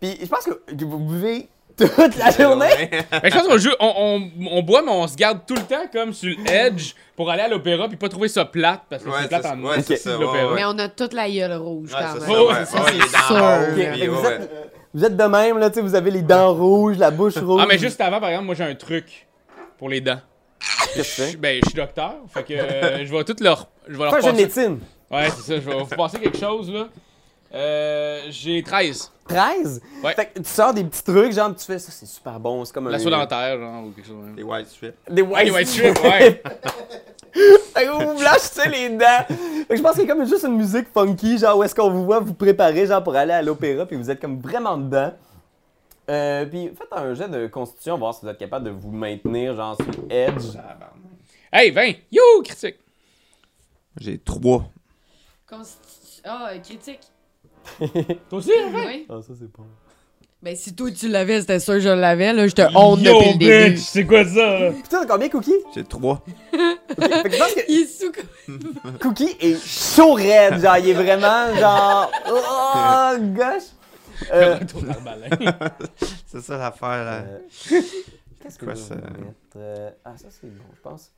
[0.00, 2.90] Puis je pense que, vous buvez toute la journée.
[3.10, 5.62] Ben, je pense qu'on joue, on, on, on boit, mais on se garde tout le
[5.62, 9.02] temps comme sur le edge pour aller à l'opéra puis pas trouver ça plate parce
[9.02, 11.54] que Ouais, c'est plate en ouais, c'est ça, ouais, Mais on a toute la gueule
[11.54, 12.64] rouge Ouais, quand c'est même.
[12.66, 14.48] ça, c'est sûr.
[14.92, 17.60] vous êtes de même, là, tu sais, vous avez les dents rouges, la bouche rouge.
[17.62, 19.26] Ah, mais juste avant, par exemple, moi j'ai un truc
[19.78, 20.20] pour les dents.
[20.94, 21.36] Qu'est-ce que tu fais?
[21.36, 23.68] Ben, je suis docteur, fait que euh, je vais tout leur.
[23.86, 24.32] Je vais leur Fais passer.
[24.36, 24.78] médecine.
[25.10, 26.88] Ouais, c'est ça, je vais vous passer quelque chose là.
[27.54, 29.12] Euh, j'ai 13.
[29.28, 29.80] 13?
[30.02, 30.14] Ouais.
[30.14, 32.72] Fait que tu sors des petits trucs, genre, tu fais ça, c'est super bon, c'est
[32.72, 32.90] comme un.
[32.90, 34.24] La soie dentaire, genre, ou quelque chose.
[34.36, 34.94] Les white strips.
[35.08, 36.42] Des white, strips, ouais.
[37.74, 39.04] Fait que vous vous blanchissez les dents.
[39.28, 41.74] Fait que je pense qu'il y a comme juste une musique funky, genre où est-ce
[41.74, 44.76] qu'on vous voit vous préparer, genre pour aller à l'opéra, puis vous êtes comme vraiment
[44.78, 45.12] dedans.
[46.08, 49.56] Euh, puis faites un jet de constitution, voir si vous êtes capable de vous maintenir,
[49.56, 50.56] genre sur edge.
[51.52, 51.92] Hey, 20!
[52.12, 52.76] Yo, critique!
[54.00, 54.64] J'ai trois.
[55.50, 57.00] Constitu- Ah, euh, critique.
[58.28, 58.86] Toi aussi, hein, 20?
[58.86, 59.06] Oui.
[59.08, 59.64] Ah, ça c'est bon.
[60.42, 62.32] Ben, si toi tu l'avais, c'était sûr que je l'avais.
[62.32, 63.74] Là, je te honte Yo, depuis le début.
[63.74, 64.70] bitch, c'est quoi ça?
[64.70, 65.54] Putain, t'as combien Cookie?
[65.74, 66.22] J'ai trois.
[66.52, 68.12] Fait que je pense que Il est sous.
[69.00, 72.12] Cookie est chaud raide, genre il est vraiment genre.
[72.28, 73.62] Oh gosh!
[74.32, 74.58] Euh.
[76.26, 77.12] C'est ça l'affaire, là.
[77.16, 77.38] Euh,
[78.42, 78.94] Qu'est-ce que Quoi, je vais ça?
[78.94, 79.06] mettre?
[79.56, 81.10] Euh, Ah, ça c'est bon, je pense.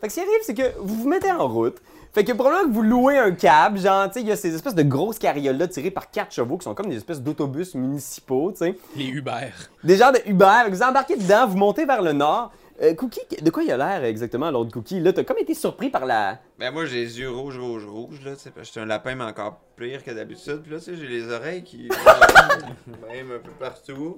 [0.00, 1.78] Fait que ce qui arrive, c'est que vous vous mettez en route.
[2.12, 4.54] Fait que probablement que vous louez un cab, genre, tu sais, il y a ces
[4.54, 8.52] espèces de grosses carrioles-là tirées par quatre chevaux qui sont comme des espèces d'autobus municipaux,
[8.52, 8.78] tu sais.
[8.94, 9.48] Les Uber.
[9.84, 10.64] Des genres de Uber.
[10.70, 12.52] Vous embarquez dedans, vous montez vers le nord.
[12.82, 15.00] Euh, Cookie, de quoi il a l'air exactement, l'autre Cookie?
[15.00, 16.38] Là, t'as comme été surpris par la.
[16.58, 18.86] Ben moi j'ai les yeux rouges, rouges, rouges là, tu sais, parce que j'étais un
[18.86, 20.62] lapin mais encore pire que d'habitude.
[20.62, 21.88] Puis là, tu sais, j'ai les oreilles qui
[23.08, 24.16] même un peu partout.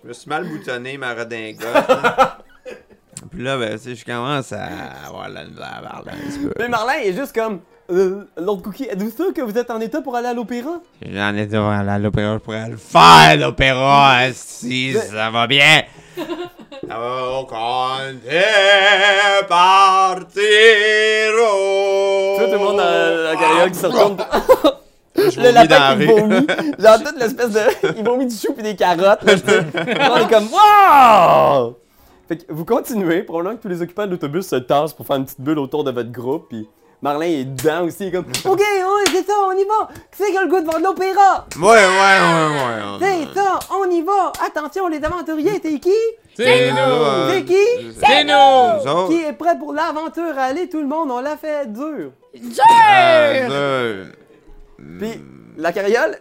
[0.00, 1.64] Je me suis mal boutonné ma redingote.
[1.88, 2.38] là.
[3.30, 4.66] Puis là, ben, tu sais, je commence à
[5.06, 6.52] avoir la misère à parler un petit peu.
[6.58, 7.60] Mais Marlin est juste comme.
[7.88, 10.80] Euh, l'autre Cookie, êtes-vous sûr que vous êtes en état pour aller à l'opéra?
[11.02, 15.82] J'en ai devant à l'opéra, je pourrais le faire, l'opéra, si ça va bien.
[16.88, 18.44] Au compter
[19.48, 20.26] partir.
[20.34, 21.32] Tu
[22.38, 24.16] vois tout le monde dans la carriole qui se retourne.
[25.16, 26.46] Je Le lapin la qui vomit.
[26.78, 27.60] Genre toute l'espèce de.
[27.98, 29.24] Il vomit du chou puis des carottes.
[29.24, 29.34] Là,
[30.14, 31.76] on est comme Wow!
[32.28, 35.16] Fait que vous continuez, probablement que tous les occupants de l'autobus se tassent pour faire
[35.16, 36.68] une petite bulle autour de votre groupe, puis
[37.02, 39.88] Marlin est dedans aussi, il est comme Ok, oui, c'est ça, on y va!
[40.10, 41.46] Qui c'est qui a le goût de voir de l'opéra?
[41.56, 42.98] Ouais, ouais, ouais, ouais.
[43.00, 44.32] C'est ça, on y va!
[44.44, 45.94] Attention, les aventuriers, t'es qui?
[46.34, 47.30] C'est nous!
[47.30, 47.94] C'est qui?
[48.00, 49.08] C'est nous!
[49.08, 50.38] Qui est prêt pour l'aventure?
[50.38, 52.12] Allez, tout le monde, on l'a fait dur!
[52.34, 54.12] Deux.
[54.98, 55.20] Puis
[55.56, 56.16] la carriole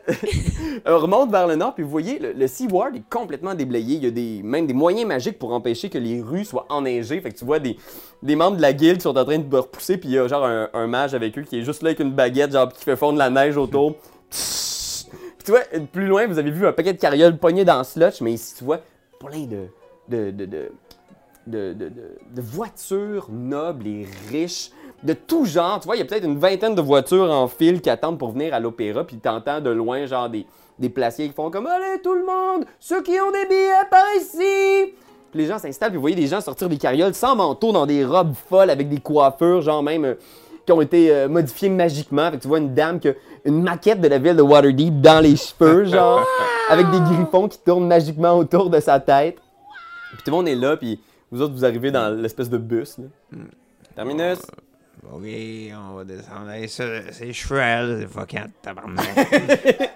[0.85, 3.95] remonte vers le nord, puis vous voyez, le, le Seaward est complètement déblayé.
[3.97, 7.19] Il y a des, même des moyens magiques pour empêcher que les rues soient enneigées.
[7.21, 7.77] Fait que tu vois des,
[8.23, 10.27] des membres de la guilde qui sont en train de repousser, puis il y a
[10.27, 12.95] genre un, mage avec eux qui est juste là avec une baguette, genre qui fait
[12.95, 13.95] fondre la neige autour.
[14.29, 15.61] Puis tu vois,
[15.91, 18.63] plus loin, vous avez vu un paquet de carrioles pognées dans slotch, mais ici, tu
[18.63, 18.79] vois
[19.19, 19.67] plein de,
[20.07, 20.71] de- de-
[21.47, 24.71] de voitures nobles et riches
[25.05, 25.79] de tout genre.
[25.79, 28.31] Tu vois, il y a peut-être une vingtaine de voitures en file qui attendent pour
[28.31, 30.45] venir à l'opéra, puis t'entends de loin, genre, des,
[30.79, 34.05] des placiers qui font comme Allez, tout le monde, ceux qui ont des billets par
[34.17, 34.93] ici!
[35.31, 37.85] Puis les gens s'installent, puis vous voyez des gens sortir des carrioles sans manteau, dans
[37.85, 40.05] des robes folles, avec des coiffures, genre même.
[40.05, 40.15] euh,
[40.65, 42.31] qui ont été euh, modifiées magiquement.
[42.31, 43.13] Fait que tu vois une dame qui a
[43.45, 46.25] une maquette de la ville de Waterdeep dans les cheveux, genre,
[46.69, 49.37] avec des griffons qui tournent magiquement autour de sa tête.
[50.13, 50.99] Puis tout le monde est là, puis
[51.31, 52.97] vous autres, vous arrivez dans l'espèce de bus.
[52.97, 53.05] Là.
[53.95, 54.39] Terminus.
[55.13, 56.49] Oui, on va descendre.
[56.51, 59.05] Hey, ses cheveux elle, c'est fucking tabarnak.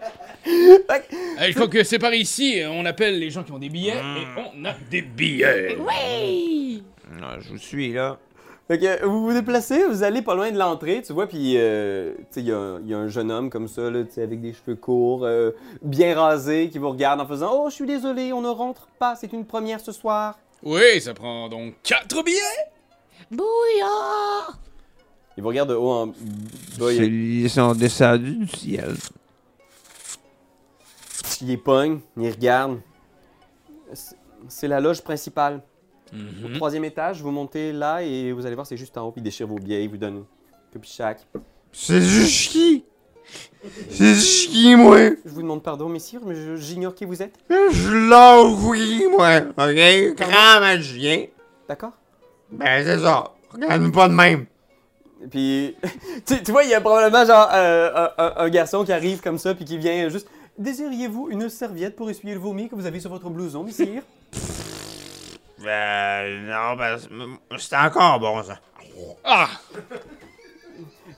[1.38, 3.98] Hey, je crois que c'est par ici, on appelle les gens qui ont des billets
[3.98, 4.26] et
[4.56, 5.78] on a des billets.
[5.78, 6.84] Oui!
[7.20, 8.18] Non, je vous suis, là.
[8.68, 12.14] Fait que vous vous déplacez, vous allez pas loin de l'entrée, tu vois, puis euh,
[12.18, 14.04] tu sais, il y, a un- il y a un jeune homme comme ça, là,
[14.04, 17.70] tu sais, avec des cheveux courts, euh, bien rasé, qui vous regarde en faisant Oh,
[17.70, 20.38] je suis désolé, on ne rentre pas, c'est une première ce soir.
[20.64, 22.38] Oui, ça prend donc 4 billets.
[23.32, 24.60] Bouillard!
[25.40, 28.94] Il vous regarde de haut en bas, il, Ils sont descendus du ciel.
[31.40, 32.80] il les pogne, il regarde.
[34.50, 35.62] C'est- la loge principale.
[36.44, 39.24] Au troisième étage, vous montez là et vous allez voir, c'est juste en haut, il
[39.24, 40.26] déchire vos billets, il vous donne
[40.74, 41.26] Copichac.
[41.72, 42.84] C'est du ski.
[43.90, 45.12] C'est du ski, moi?
[45.24, 47.38] Je vous demande pardon, messieurs, mais j'ignore qui vous êtes.
[47.50, 48.76] Je l'envoie,
[49.10, 49.38] moi.
[49.58, 50.16] OK?
[50.18, 51.28] Grand magicien.
[51.66, 51.94] D'accord?
[52.52, 53.32] Ben, c'est ça.
[53.54, 54.46] Regarde-moi pas de même.
[55.30, 55.76] Puis,
[56.26, 59.38] tu, tu vois, il y a probablement genre euh, un, un- garçon qui arrive comme
[59.38, 60.28] ça, puis qui vient juste.
[60.58, 64.04] Désiriez-vous une serviette pour essuyer le vomi que vous avez sur votre blouson, messire?
[65.64, 66.98] Ben, non, ben,
[67.58, 68.60] c'est encore bon, ça.
[69.24, 69.48] Ah!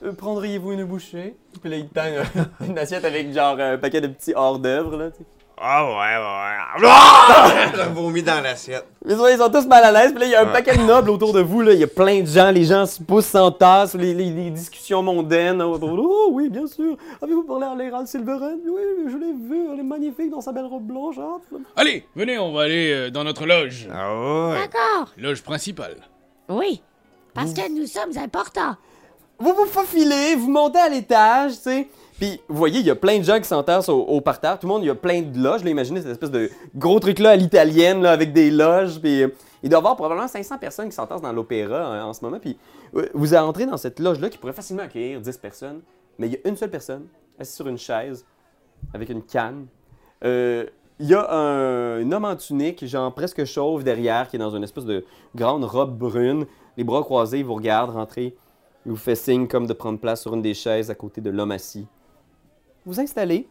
[0.03, 1.35] Euh, Prendriez-vous une bouchée?
[1.61, 2.23] Puis là, il te tend euh,
[2.67, 5.25] une assiette avec genre un paquet de petits hors-d'œuvre, là, tu sais.
[5.57, 6.87] Ah, ouais, ouais.
[6.87, 7.51] Ah!
[7.73, 8.85] Le vomi dans l'assiette.
[9.05, 10.75] Mais ouais, ils sont tous mal à l'aise, puis là, il y a un paquet
[10.75, 11.73] de nobles autour de vous, là.
[11.73, 15.03] Il y a plein de gens, les gens se poussent, s'entassent, les, les, les discussions
[15.03, 15.61] mondaines.
[15.61, 16.97] Oh, oh, oui, bien sûr.
[17.21, 18.59] Avez-vous parlé à l'Hérald Silveren?
[18.65, 21.45] Oui, je l'ai vu, elle est magnifique dans sa belle robe blanchâtre.
[21.75, 23.87] Allez, venez, on va aller euh, dans notre loge.
[23.93, 24.59] Ah, ouais.
[24.61, 25.09] D'accord.
[25.17, 25.97] Loge principale.
[26.49, 26.81] Oui.
[27.33, 28.75] Parce que nous sommes importants.
[29.39, 31.87] Vous vous faufilez, vous montez à l'étage, tu sais.
[32.21, 34.59] Puis, vous voyez, il y a plein de gens qui s'entassent au, parterre.
[34.59, 35.63] Tout le monde, il y a plein de loges.
[35.63, 38.99] Là, imaginez cette espèce de gros truc-là à l'italienne, avec des loges.
[39.01, 39.29] Puis, euh,
[39.63, 42.37] il doit y avoir probablement 500 personnes qui s'entassent dans l'opéra euh, en ce moment.
[42.39, 42.59] Puis,
[42.95, 45.81] euh, vous entrez dans cette loge-là qui pourrait facilement accueillir 10 personnes.
[46.19, 47.07] Mais il y a une seule personne,
[47.39, 48.23] assise sur une chaise,
[48.93, 49.65] avec une canne.
[50.23, 50.67] Euh,
[50.99, 54.55] Il y a un, un homme en tunique, genre presque chauve derrière, qui est dans
[54.55, 55.03] une espèce de
[55.35, 56.45] grande robe brune.
[56.77, 58.35] Les bras croisés, il vous regarde rentrer.
[58.85, 61.31] Il vous fait signe comme de prendre place sur une des chaises à côté de
[61.31, 61.87] l'homme assis.
[62.85, 63.47] Vous installez.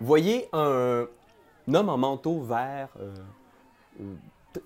[0.00, 1.06] Vous voyez un,
[1.68, 3.14] un homme en manteau vert, euh,
[4.00, 4.60] euh,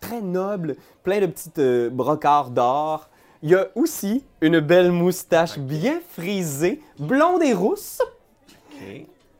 [0.00, 3.08] très noble, plein de petites euh, brocards d'or.
[3.42, 8.00] Il y a aussi une belle moustache bien frisée, blonde et rousse.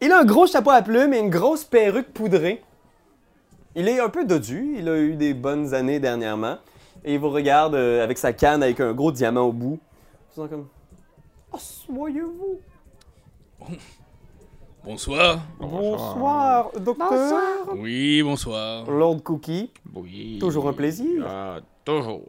[0.01, 2.63] Il a un gros chapeau à plumes et une grosse perruque poudrée.
[3.75, 6.57] Il est un peu dodu, il a eu des bonnes années dernièrement.
[7.05, 9.79] Et il vous regarde euh, avec sa canne avec un gros diamant au bout.
[10.31, 10.67] Faisant comme.
[11.53, 12.61] Asseyez-vous.
[14.85, 15.41] Bonsoir.
[15.59, 17.11] Bonsoir, docteur.
[17.11, 17.43] Bonsoir.
[17.77, 18.89] Oui, bonsoir.
[18.89, 19.73] Lord Cookie.
[19.95, 20.39] Oui.
[20.39, 21.25] Toujours un plaisir.
[21.27, 22.23] Ah, toujours.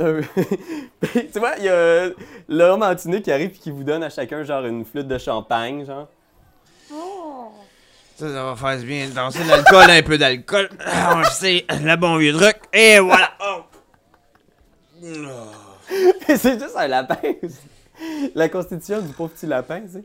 [0.00, 0.22] Euh,
[1.02, 2.10] tu vois, il y a
[2.48, 5.18] l'homme en tunique qui arrive et qui vous donne à chacun genre une flûte de
[5.18, 6.08] champagne, genre.
[8.14, 10.68] Ça, ça va faire bien de danser de l'alcool, un peu d'alcool.
[10.84, 12.56] Ah, on le sait, le bon vieux truc.
[12.72, 13.30] Et voilà.
[13.40, 13.62] Oh.
[16.26, 17.16] c'est juste un lapin.
[18.34, 20.04] La constitution du pauvre petit lapin, tu sais.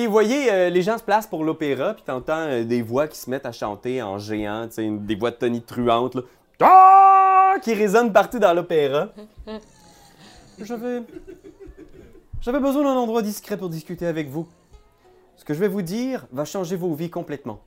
[0.00, 3.06] Puis vous voyez, euh, les gens se placent pour l'opéra, puis t'entends euh, des voix
[3.06, 6.22] qui se mettent à chanter en géant, une- des voix tonitruantes, là.
[6.62, 7.56] Ah!
[7.60, 9.08] qui résonnent partout dans l'opéra.
[10.58, 11.02] J'avais...
[12.40, 14.48] J'avais besoin d'un endroit discret pour discuter avec vous.
[15.36, 17.60] Ce que je vais vous dire va changer vos vies complètement.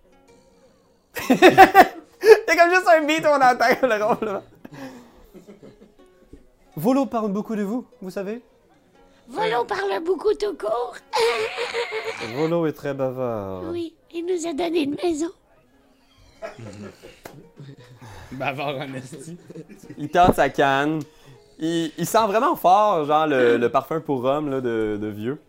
[1.14, 4.44] C'est comme juste un beat on entend le ronflement.
[6.78, 8.42] Volo parle beaucoup de vous, vous savez?
[9.28, 10.96] Volo parle beaucoup tout court.
[12.36, 13.64] Volo est très bavard.
[13.72, 15.32] Oui, il nous a donné une maison.
[18.34, 19.38] Bavard en esti.
[19.98, 21.00] Il tente sa canne.
[21.60, 25.40] Il, il sent vraiment fort, genre le, le parfum pour homme là, de, de vieux.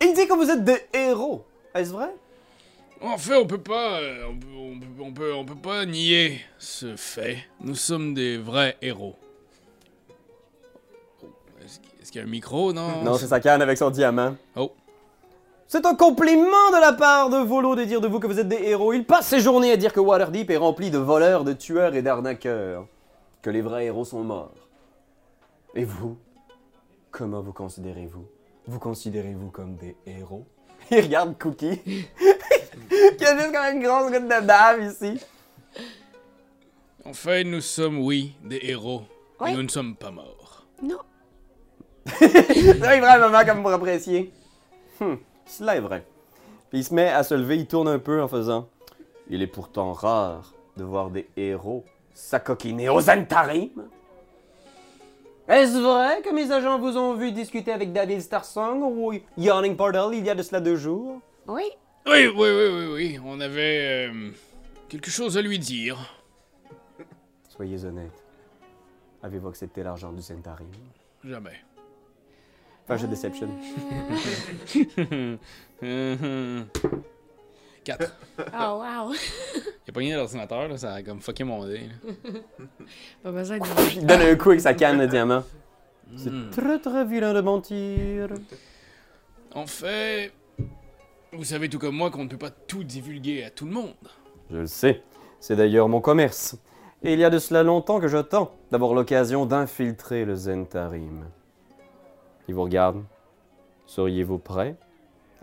[0.00, 1.44] Il dit que vous êtes des héros.
[1.74, 2.14] Est-ce vrai?
[3.02, 5.84] En fait, on peut pas, euh, on peut, on peut, on peut, on peut pas
[5.84, 7.38] nier ce fait.
[7.60, 9.16] Nous sommes des vrais héros.
[12.06, 13.02] Oh, Est-ce qu'il y a un micro, non?
[13.02, 14.36] Non, c'est sa canne avec son diamant.
[14.54, 14.70] Oh.
[15.66, 18.46] C'est un compliment de la part de Volo de dire de vous que vous êtes
[18.46, 18.92] des héros.
[18.92, 22.02] Il passe ses journées à dire que Waterdeep est rempli de voleurs, de tueurs et
[22.02, 22.86] d'arnaqueurs.
[23.42, 24.54] Que les vrais héros sont morts.
[25.74, 26.16] Et vous?
[27.10, 28.24] Comment vous considérez-vous?
[28.68, 30.46] Vous considérez-vous comme des héros?
[30.92, 31.80] Il regarde Cookie.
[31.80, 35.20] qui a juste comme une grosse goutte de bave ici?
[37.04, 39.02] En fait, nous sommes, oui, des héros.
[39.40, 39.54] Oui.
[39.54, 40.66] Nous ne sommes pas morts.
[40.80, 40.98] Non.
[42.20, 44.32] Il prend un moment comme pour apprécier.
[45.00, 46.04] Hum, cela est vrai.
[46.70, 48.68] Puis il se met à se lever, il tourne un peu en faisant
[49.28, 51.84] Il est pourtant rare de voir des héros
[52.14, 53.88] s'acoquiner aux Antarim.
[55.48, 60.12] Est-ce vrai que mes agents vous ont vu discuter avec David Starsong ou Yawning Portal
[60.12, 61.20] il y a de cela deux jours?
[61.46, 61.62] Oui.
[62.06, 63.20] Oui, oui, oui, oui, oui.
[63.24, 64.30] On avait euh,
[64.88, 65.98] quelque chose à lui dire.
[67.48, 68.24] Soyez honnête.
[69.22, 70.66] Avez-vous accepté l'argent du Zentarim
[71.24, 71.62] Jamais.
[72.88, 73.48] Enfin, j'ai Deception.
[77.82, 78.16] Quatre.
[78.38, 79.12] Oh, wow.
[79.86, 81.82] Il a pogné l'ordinateur, là, ça a comme fucké mon dé.
[83.22, 83.64] Pas besoin de.
[83.96, 85.42] Il donne un coup avec sa canne de diamant.
[86.16, 88.28] C'est très très vilain de mentir.
[89.52, 90.32] En fait,
[91.32, 93.94] vous savez tout comme moi qu'on ne peut pas tout divulguer à tout le monde.
[94.50, 95.02] Je le sais.
[95.40, 96.56] C'est d'ailleurs mon commerce.
[97.02, 101.24] Et il y a de cela longtemps que j'attends d'avoir l'occasion d'infiltrer le Zentarim.
[102.48, 103.02] Il vous regarde.
[103.86, 104.74] Seriez-vous prêt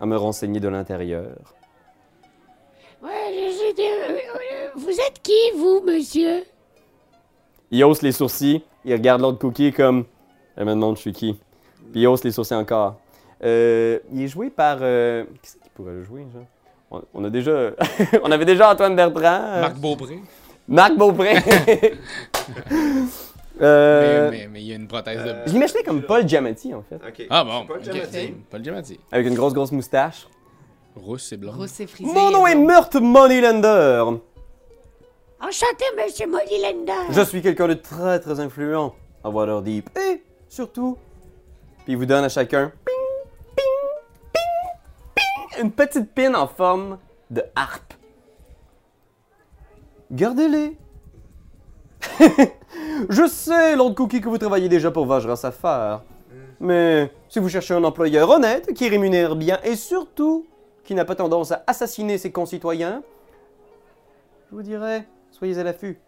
[0.00, 1.36] à me renseigner de l'intérieur?
[3.02, 6.44] Ouais, je- je- euh, vous êtes qui, vous, monsieur?
[7.70, 8.62] Il hausse les sourcils.
[8.84, 10.04] Il regarde l'autre cookie comme.
[10.56, 11.32] Elle me demande je suis qui.
[11.92, 12.96] Puis il hausse les sourcils encore.
[13.42, 14.78] Euh, il est joué par.
[14.80, 15.24] Euh...
[15.42, 16.44] Qui c'est qui pourrait le jouer, genre?
[16.90, 17.70] On, on a déjà.
[18.22, 19.22] on avait déjà Antoine Bertrand.
[19.24, 20.18] euh, Marc Beaupré.
[20.68, 21.34] Marc Beaupré.
[23.60, 25.34] Euh, Mais, mais- mais il y a une prothèse de.
[25.46, 26.96] Je l'imaginais comme Paul Giamatti, en fait.
[26.96, 27.26] Ok.
[27.30, 27.82] Ah bon, ok.
[27.82, 28.34] Giamatti.
[28.62, 29.00] Giamatti.
[29.12, 30.26] Avec une grosse, grosse moustache.
[30.96, 31.52] Rousse et blanc.
[31.52, 32.12] Rousse et frisé.
[32.12, 34.04] Mon nom est Meurthe Moneylander.
[35.40, 36.92] Enchanté, monsieur Mollylender.
[37.10, 39.90] Je suis quelqu'un de très, très influent à Waterdeep.
[39.98, 40.96] Et surtout,
[41.84, 42.94] puis il vous donne à chacun ping,
[43.56, 46.98] ping, ping, ping, une petite pin en forme
[47.30, 47.92] de harpe.
[50.10, 50.76] Gardez-les.
[53.08, 56.02] Je sais, Lord Cookie, que vous travaillez déjà pour Vajra Safar.
[56.60, 60.46] Mais si vous cherchez un employeur honnête, qui rémunère bien et surtout
[60.84, 63.02] qui n'a pas tendance à assassiner ses concitoyens,
[64.50, 65.98] je vous dirais, soyez à l'affût.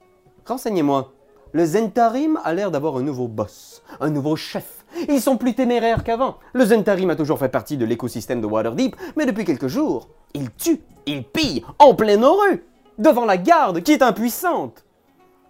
[0.47, 1.13] Renseignez-moi.
[1.53, 4.85] Le Zentarim a l'air d'avoir un nouveau boss, un nouveau chef.
[5.09, 6.39] Ils sont plus téméraires qu'avant.
[6.53, 10.51] Le Zentarim a toujours fait partie de l'écosystème de Waterdeep, mais depuis quelques jours, il
[10.53, 12.65] tue, il pille, en pleine rue,
[12.99, 14.86] devant la garde qui est impuissante.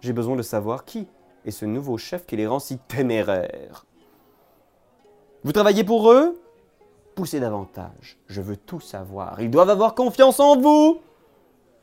[0.01, 1.07] J'ai besoin de savoir qui
[1.45, 3.85] est ce nouveau chef qui les rend si téméraires.
[5.43, 6.39] Vous travaillez pour eux?
[7.15, 8.17] Poussez davantage.
[8.27, 9.41] Je veux tout savoir.
[9.41, 11.01] Ils doivent avoir confiance en vous.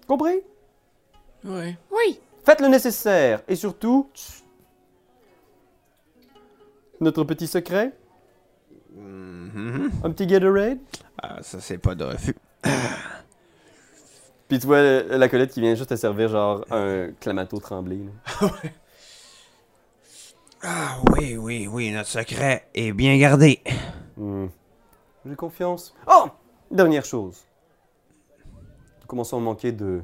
[0.07, 0.43] Compris?
[1.45, 1.77] Ouais.
[1.91, 2.21] Oui.
[2.45, 4.09] Faites le nécessaire et surtout.
[4.15, 4.43] tch,
[7.01, 7.93] Notre petit secret?
[8.95, 9.91] Mhm.
[10.05, 10.79] Un petit Gatorade?
[11.21, 12.37] Ah, ça, c'est pas de refus.
[14.49, 17.99] Puis tu vois la Colette qui vient juste te servir genre un clamato tremblé.
[18.40, 18.51] là.
[20.66, 23.61] Ah, oui, oui, oui, notre secret est bien gardé.
[24.16, 24.47] Hmm.
[25.26, 25.95] J'ai confiance.
[26.07, 26.24] Oh
[26.70, 27.45] Dernière chose.
[28.49, 30.01] Nous commençons à manquer de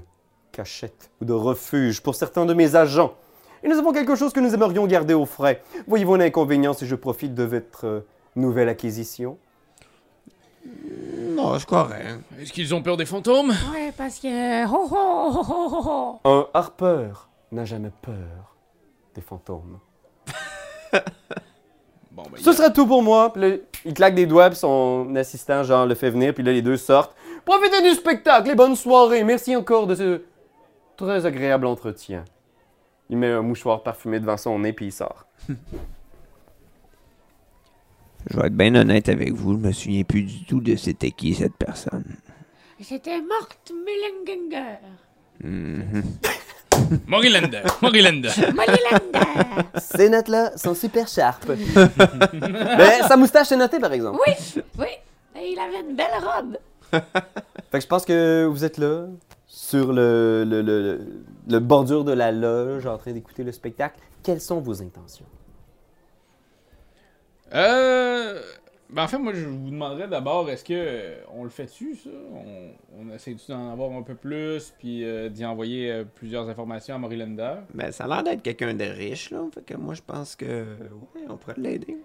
[0.53, 3.15] cachette ou de refuge pour certains de mes agents.
[3.63, 5.63] Et nous avons quelque chose que nous aimerions garder au frais.
[5.87, 8.01] Voyez-vous un inconvénient si je profite de votre euh,
[8.37, 9.39] nouvelle acquisition?
[10.67, 12.07] Non, c'est correct.
[12.39, 13.51] Est-ce qu'ils ont peur des fantômes?
[13.73, 14.67] Ouais, parce que.
[14.67, 16.29] Ho, ho, ho.
[16.29, 18.57] Un harpeur n'a jamais peur
[19.15, 19.79] des fantômes.
[22.13, 23.33] Bon, ben, Ce sera tout pour moi.
[23.33, 26.53] Puis là, il claque des doigts, puis son assistant, genre, le fait venir, puis là,
[26.53, 27.15] les deux sortent.
[27.45, 29.23] Profitez du spectacle et bonne soirée.
[29.23, 30.23] Merci encore de ce
[30.97, 32.25] très agréable entretien.
[33.09, 35.27] Il met un mouchoir parfumé devant son nez, puis il sort.
[38.29, 41.11] Je vais être bien honnête avec vous, je me souviens plus du tout de c'était
[41.11, 42.05] qui cette personne.
[42.81, 44.79] C'était Morte Mullenganger.
[45.43, 46.03] Mhm.
[47.07, 47.63] Morilander.
[47.83, 48.31] Morilander.
[49.79, 51.47] Ces notes-là sont super sharp.
[52.33, 54.19] Mais sa moustache est notée, par exemple.
[54.27, 54.87] oui, oui.
[55.41, 56.57] Et il avait une belle robe.
[57.71, 59.07] Fait que je pense que vous êtes là,
[59.47, 61.01] sur le, le, le,
[61.49, 63.99] le bordure de la loge, en train d'écouter le spectacle.
[64.23, 65.25] Quelles sont vos intentions?
[67.55, 68.41] Euh.
[68.93, 71.95] Ben en fait, moi, je vous demanderais d'abord, est-ce que euh, on le fait dessus,
[72.03, 72.11] ça?
[72.35, 72.71] On,
[73.01, 76.99] on essaie-tu d'en avoir un peu plus, puis euh, d'y envoyer euh, plusieurs informations à
[76.99, 79.45] Morilander Ben, ça a l'air d'être quelqu'un de riche, là.
[79.55, 80.65] Fait que moi, je pense que.
[81.15, 81.99] Ouais, on pourrait l'aider.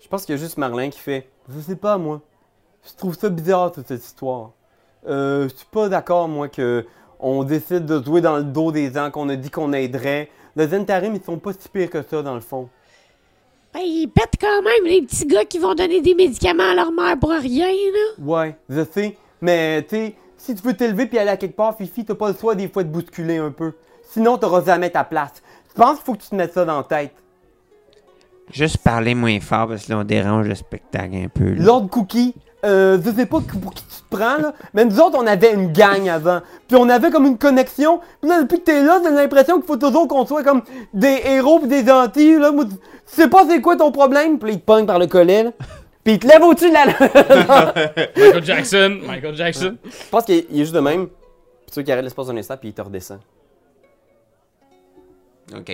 [0.00, 2.22] Je pense qu'il y a juste Marlin qui fait Je sais pas, moi.
[2.84, 4.52] Je trouve ça bizarre, toute cette histoire.
[5.08, 6.86] Euh, je suis pas d'accord, moi, que
[7.18, 10.30] on décide de jouer dans le dos des gens qu'on a dit qu'on aiderait.
[10.54, 12.68] Les Zentarim, ils sont pas si pires que ça, dans le fond.
[13.72, 16.90] Ben, ils pètent quand même les petits gars qui vont donner des médicaments à leur
[16.92, 18.24] mère pour rien, là.
[18.24, 19.16] Ouais, je sais.
[19.40, 22.28] Mais, tu sais, si tu veux t'élever puis aller à quelque part, Fifi, t'as pas
[22.30, 23.72] le choix des fois de bousculer un peu.
[24.02, 25.34] Sinon, t'auras jamais ta place.
[25.68, 27.14] Je pense qu'il faut que tu te mettes ça dans la tête?
[28.52, 31.52] Juste parler moins fort parce que là, on dérange le spectacle un peu.
[31.52, 31.64] là.
[31.64, 32.34] Lord Cookie,
[32.64, 35.52] euh, je sais pas pour qui tu te prends, là, mais nous autres, on avait
[35.52, 36.40] une gang avant.
[36.68, 38.00] Puis on avait comme une connexion.
[38.20, 41.22] Puis là, depuis que t'es là, j'ai l'impression qu'il faut toujours qu'on soit comme des
[41.24, 42.38] héros pis des gentils.
[42.38, 42.52] Là.
[42.52, 42.72] Moi, tu
[43.06, 44.38] sais pas c'est quoi ton problème?
[44.38, 45.50] Puis là, il te pogne par le collet, là.
[46.04, 46.86] Puis il te lève au-dessus de la...
[48.16, 51.08] Michael Jackson Michael Jackson Je pense qu'il est, juste de même.
[51.08, 53.20] Puis tu vois qu'il arrête l'espace d'un instant, puis il te redescend.
[55.54, 55.72] Ok,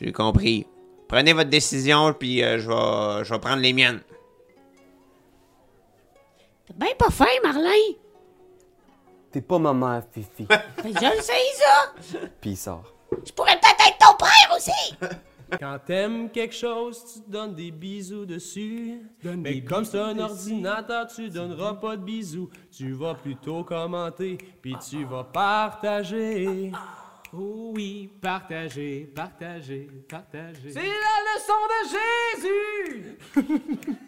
[0.00, 0.66] j'ai compris.
[1.08, 4.00] Prenez votre décision, puis euh, je vais prendre les miennes.
[6.66, 7.94] T'es bien pas fin, Marlin.
[9.30, 10.46] T'es pas ma mère, Fifi.
[10.48, 12.18] Ben, je le sais, ça.
[12.40, 12.92] puis il sort.
[13.24, 14.96] Je pourrais peut-être être ton frère aussi.
[15.60, 19.00] Quand t'aimes quelque chose, tu te donnes des bisous dessus.
[19.22, 22.50] Mais comme c'est un ordinateur, tu donneras pas de bisous.
[22.76, 26.72] Tu vas plutôt commenter, puis tu vas partager.
[27.32, 30.70] Oh oui, partagez, partagez, partagez.
[30.72, 33.96] C'est la leçon de Jésus!